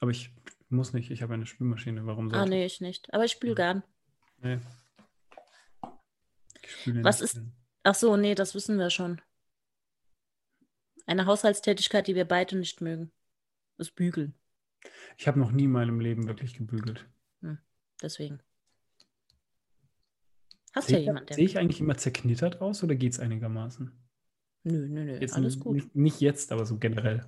[0.00, 0.34] Aber ich
[0.68, 2.06] muss nicht, ich habe eine Spülmaschine.
[2.06, 3.12] Warum soll Ah, nee, ich nicht.
[3.12, 3.82] Aber ich spüle gern.
[4.38, 4.58] Nee.
[6.62, 7.42] Ich spüle Was nicht ist-.
[7.82, 9.20] Ach so, nee, das wissen wir schon.
[11.06, 13.12] Eine Haushaltstätigkeit, die wir beide nicht mögen.
[13.78, 14.34] Das Bügeln.
[15.16, 17.06] Ich habe noch nie in meinem Leben wirklich gebügelt.
[18.02, 18.40] Deswegen.
[20.74, 21.36] Hast Sehe ja ich, jemand, der.
[21.36, 23.90] sehe ich eigentlich immer zerknittert aus oder geht es einigermaßen?
[24.64, 25.18] Nö, nö, nö.
[25.18, 25.74] Jetzt alles gut.
[25.76, 27.24] Nicht, nicht jetzt, aber so generell.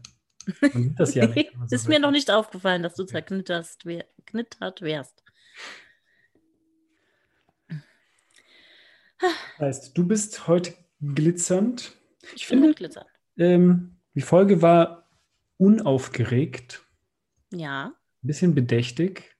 [0.96, 1.52] Das ja nicht.
[1.66, 5.22] so ist mir noch nicht aufgefallen, dass du zerknitterst, wär, knittert wärst.
[9.18, 11.96] Das heißt, du bist heute glitzernd.
[12.34, 13.06] Ich finde- finde glitzern.
[13.36, 15.08] Ähm, die Folge war
[15.56, 16.84] unaufgeregt,
[17.52, 17.86] Ja.
[18.22, 19.36] ein bisschen bedächtig.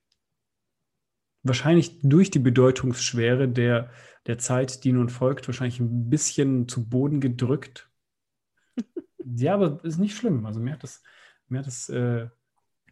[1.43, 3.91] Wahrscheinlich durch die Bedeutungsschwere der,
[4.27, 7.89] der Zeit, die nun folgt, wahrscheinlich ein bisschen zu Boden gedrückt.
[9.25, 10.45] ja, aber ist nicht schlimm.
[10.45, 11.01] Also mir hat das,
[11.47, 12.27] mir hat das äh,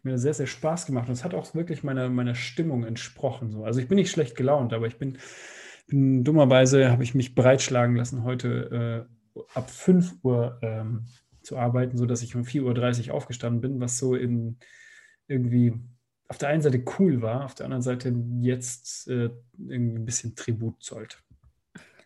[0.02, 1.08] mir sehr, sehr Spaß gemacht.
[1.08, 3.50] Und es hat auch wirklich meiner, meiner Stimmung entsprochen.
[3.50, 3.64] So.
[3.64, 5.18] Also ich bin nicht schlecht gelaunt, aber ich bin,
[5.86, 9.06] bin dummerweise habe ich mich breitschlagen lassen, heute
[9.36, 11.06] äh, ab 5 Uhr ähm,
[11.42, 14.58] zu arbeiten, sodass ich um 4.30 Uhr aufgestanden bin, was so in
[15.28, 15.74] irgendwie
[16.28, 20.34] auf der einen Seite cool war, auf der anderen Seite jetzt äh, irgendwie ein bisschen
[20.34, 21.22] Tribut zollt.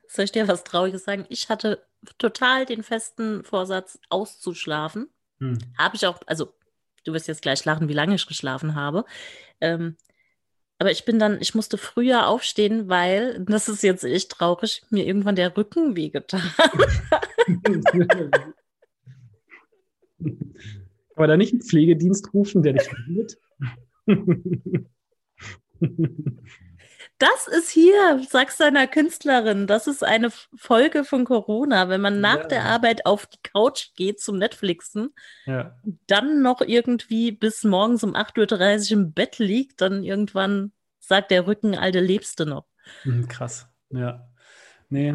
[0.07, 1.25] Soll ich dir was Trauriges sagen?
[1.29, 1.85] Ich hatte
[2.19, 5.09] total den festen Vorsatz, auszuschlafen.
[5.41, 5.59] Hm.
[5.79, 6.53] Habe ich auch, also
[7.05, 9.05] du wirst jetzt gleich lachen, wie lange ich geschlafen habe.
[9.61, 9.97] Ähm,
[10.79, 15.07] aber ich bin dann, ich musste früher aufstehen, weil, das ist jetzt echt traurig, mir
[15.07, 16.43] irgendwann der Rücken wehgetan.
[21.17, 23.37] Aber da nicht einen Pflegedienst rufen, der dich findet.
[27.19, 31.89] Das ist hier, sagst deiner Künstlerin, das ist eine Folge von Corona.
[31.89, 32.47] Wenn man nach Ja.
[32.49, 35.11] der Arbeit auf die Couch geht zum Netflixen,
[35.47, 35.77] ja.
[36.09, 41.47] dann noch irgendwie bis morgens um 8.30 Uhr im Bett liegt, dann irgendwann sagt der
[41.47, 42.67] Rücken, Alte, lebst du noch.
[43.05, 43.69] Mhm, Krass.
[43.91, 44.29] Ja.
[44.89, 45.15] Nee.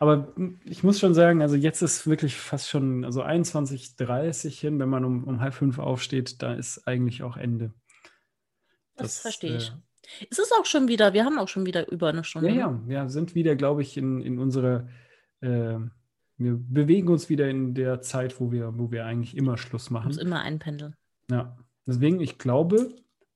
[0.00, 0.32] Aber
[0.64, 5.04] ich muss schon sagen, also jetzt ist wirklich fast schon, also 21.30 hin, wenn man
[5.04, 7.74] um, um halb fünf aufsteht, da ist eigentlich auch Ende.
[8.96, 9.68] Das, verstehe ich.
[9.68, 12.48] äh, Es ist auch schon wieder, wir haben auch schon wieder über eine Stunde.
[12.48, 12.92] Ja, ne?
[12.92, 14.88] ja, wir sind wieder, glaube ich, in, in unsere,
[15.42, 15.76] äh,
[16.38, 20.04] wir bewegen uns wieder in der Zeit, wo wir, wo wir eigentlich immer Schluss Muss
[20.04, 20.18] machen.
[20.18, 20.96] immer einpendeln.
[21.30, 22.88] Ja, deswegen, ich glaube,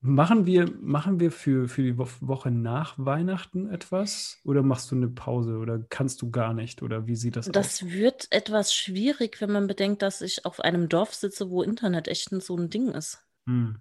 [0.05, 4.97] machen wir, machen wir für, für die Wo- Woche nach Weihnachten etwas oder machst du
[4.97, 7.55] eine Pause oder kannst du gar nicht oder wie sieht das aus?
[7.55, 12.09] Das wird etwas schwierig, wenn man bedenkt, dass ich auf einem Dorf sitze, wo Internet
[12.09, 13.19] echt so ein Ding ist.
[13.47, 13.77] Hm.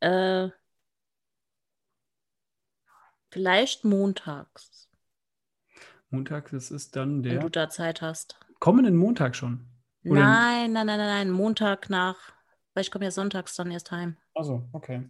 [0.00, 0.48] Äh,
[3.30, 4.88] vielleicht montags,
[6.10, 8.38] Montag, das ist dann wenn du der da Zeit hast.
[8.60, 9.66] kommenden Montag schon.
[10.02, 12.16] Nein, nein, nein, nein, nein, Montag nach,
[12.74, 14.16] weil ich komme ja sonntags dann erst heim.
[14.38, 15.02] Also, okay.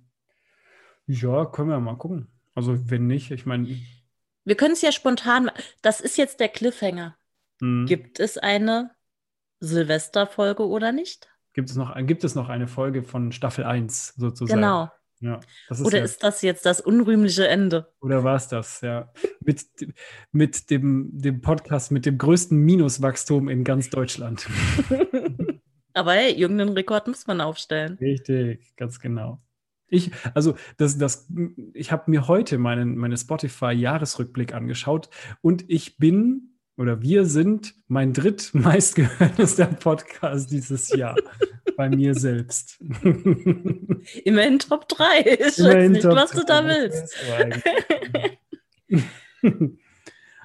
[1.07, 2.29] Ja, können wir mal gucken.
[2.55, 3.69] Also, wenn nicht, ich meine,
[4.45, 5.51] Wir können es ja spontan,
[5.83, 7.15] das ist jetzt der Cliffhanger.
[7.61, 8.91] hm, Gibt es eine
[9.61, 11.29] Silvesterfolge oder nicht?
[11.53, 14.61] gibt es noch, gibt es noch eine Folge von Staffel 1 sozusagen?
[14.61, 14.91] Genau.
[15.21, 17.93] Ja, das ist Oder ja, ist das jetzt das unrühmliche Ende?
[18.01, 19.13] oder war es das, ja.
[19.41, 19.67] Mit,
[20.31, 24.49] mit dem, dem Podcast mit dem größten Minuswachstum in ganz Deutschland.
[25.99, 27.99] Aber hey, irgendeinen Rekord muss man aufstellen.
[28.01, 29.41] Richtig, ganz genau.
[29.89, 31.29] Ich, also das, das,
[31.73, 35.09] ich habe mir heute meinen, meine Spotify-Jahresrückblick angeschaut
[35.41, 41.17] und ich bin oder wir sind mein drittmeistgehörtester Podcast dieses Jahr
[41.77, 42.79] bei mir selbst.
[44.25, 45.21] Immerhin Top 3.
[45.23, 47.17] Ich weiß Immerhin nicht, Top was du da willst.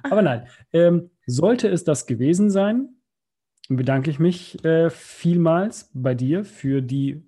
[0.02, 2.93] Aber nein, ähm, sollte es das gewesen sein,
[3.68, 7.26] bedanke ich mich äh, vielmals bei dir für die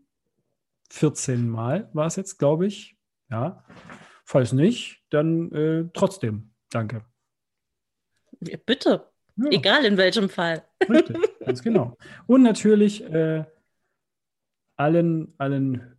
[0.90, 2.96] 14 Mal war es jetzt, glaube ich.
[3.30, 3.64] Ja.
[4.24, 6.50] Falls nicht, dann äh, trotzdem.
[6.70, 7.04] Danke.
[8.40, 10.64] Ja, bitte, Ja, egal in welchem Fall.
[10.88, 11.96] richtig, ganz genau.
[12.26, 13.44] Und natürlich äh,
[14.76, 15.96] allen, allen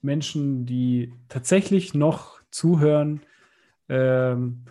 [0.00, 3.22] Menschen, die tatsächlich noch zuhören,
[3.88, 4.64] ähm,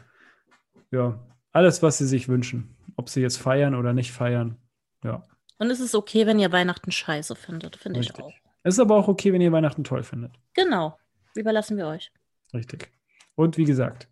[0.91, 1.19] ja,
[1.51, 2.75] alles, was sie sich wünschen.
[2.95, 4.57] Ob sie jetzt feiern oder nicht feiern.
[5.03, 5.23] Ja.
[5.57, 8.33] Und es ist okay, wenn ihr Weihnachten scheiße findet, finde ich auch.
[8.63, 10.31] Es ist aber auch okay, wenn ihr Weihnachten toll findet.
[10.53, 10.97] Genau.
[11.35, 12.11] Überlassen wir euch.
[12.53, 12.91] Richtig.
[13.35, 14.07] Und wie gesagt,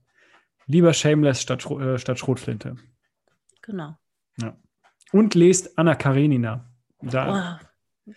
[0.68, 2.78] lieber Shameless statt, äh, statt Schrotflinte.
[3.62, 3.96] Genau.
[5.12, 6.70] Und lest Anna Karenina.
[7.02, 8.14] Da, Oh,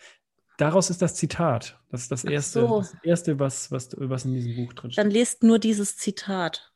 [0.59, 1.79] Daraus ist das Zitat.
[1.91, 2.79] Das ist das erste, so.
[2.79, 5.03] das erste was, was, was in diesem Buch drin steht.
[5.05, 6.72] dann lest nur dieses Zitat.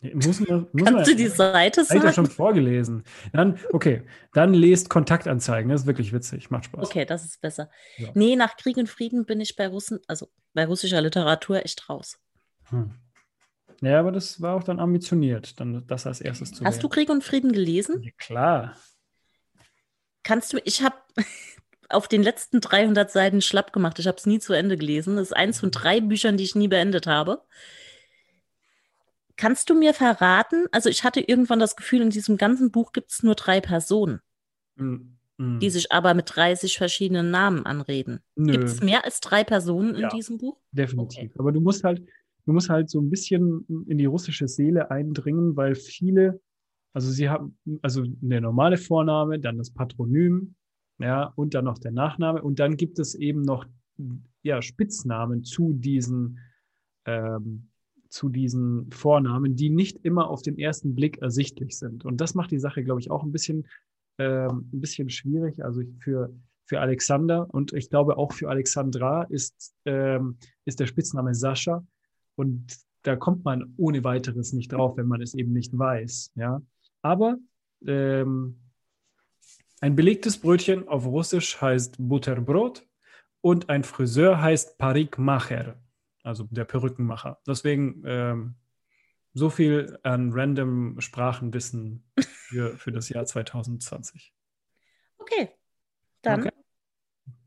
[0.00, 2.14] Muss man, muss Kannst du die Seite Habe ich sagen?
[2.14, 3.04] schon vorgelesen.
[3.32, 4.02] Dann, okay,
[4.34, 5.70] dann lest Kontaktanzeigen.
[5.70, 6.86] Das ist wirklich witzig, macht Spaß.
[6.86, 7.70] Okay, das ist besser.
[7.96, 8.10] Ja.
[8.14, 12.18] Nee, nach Krieg und Frieden bin ich bei Russen, also bei russischer Literatur echt raus.
[12.68, 12.92] Hm.
[13.80, 17.10] Ja, aber das war auch dann ambitioniert, dann das als erstes zu Hast du Krieg
[17.10, 18.02] und Frieden gelesen?
[18.02, 18.76] Ja, klar.
[20.22, 20.96] Kannst du, ich habe
[21.88, 23.98] auf den letzten 300 Seiten schlapp gemacht.
[23.98, 25.16] Ich habe es nie zu Ende gelesen.
[25.16, 27.42] Das ist eins von drei Büchern, die ich nie beendet habe.
[29.36, 33.10] Kannst du mir verraten, also ich hatte irgendwann das Gefühl, in diesem ganzen Buch gibt
[33.10, 34.20] es nur drei Personen,
[34.76, 35.58] mm.
[35.58, 38.20] die sich aber mit 30 verschiedenen Namen anreden.
[38.36, 40.08] Gibt es mehr als drei Personen in Ja.
[40.08, 40.58] diesem Buch?
[40.72, 41.32] Definitiv.
[41.38, 42.02] Aber du musst halt,
[42.46, 46.40] du musst halt so ein bisschen in die russische Seele eindringen, weil viele,
[46.94, 50.54] also sie haben, also der normale Vorname, dann das Patronym,
[50.98, 52.42] ja, und dann noch der Nachname.
[52.42, 53.66] Und dann gibt es eben noch
[54.42, 56.38] ja, Spitznamen zu diesen,
[57.04, 57.68] ähm,
[58.08, 62.04] zu diesen Vornamen, die nicht immer auf den ersten Blick ersichtlich sind.
[62.04, 63.66] Und das macht die Sache, glaube ich, auch ein bisschen,
[64.18, 65.64] ähm, ein bisschen schwierig.
[65.64, 66.32] Also für,
[66.64, 71.84] für Alexander und ich glaube auch für Alexandra ist, ähm, ist der Spitzname Sascha.
[72.36, 76.32] Und da kommt man ohne weiteres nicht drauf, wenn man es eben nicht weiß.
[76.34, 76.60] Ja?
[77.02, 77.36] Aber
[77.86, 78.56] ähm,
[79.80, 82.86] ein belegtes Brötchen auf Russisch heißt Butterbrot
[83.42, 85.76] und ein Friseur heißt Parikmacher,
[86.26, 87.40] also der Perückenmacher.
[87.46, 88.56] Deswegen ähm,
[89.32, 94.34] so viel an random Sprachenwissen für, für das Jahr 2020.
[95.18, 95.50] Okay,
[96.22, 96.40] dann.
[96.40, 96.52] Okay.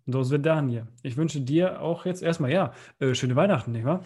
[0.05, 0.87] Los wird Daniel.
[1.03, 4.03] Ich wünsche dir auch jetzt erstmal, ja, äh, schöne Weihnachten, nicht wahr?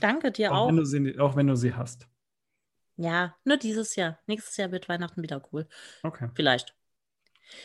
[0.00, 0.66] Danke dir auch.
[0.66, 0.68] Auch.
[0.68, 2.08] Wenn sie, auch wenn du sie hast.
[2.96, 4.18] Ja, nur dieses Jahr.
[4.26, 5.68] Nächstes Jahr wird Weihnachten wieder cool.
[6.02, 6.30] Okay.
[6.34, 6.76] Vielleicht.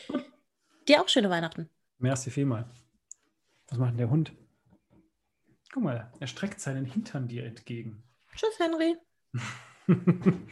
[0.08, 0.24] Gut.
[0.88, 1.68] Dir auch schöne Weihnachten.
[1.98, 2.70] Merci vielmal.
[3.68, 4.32] Was macht denn der Hund?
[5.72, 8.02] Guck mal, er streckt seinen Hintern dir entgegen.
[8.34, 8.96] Tschüss, Henry.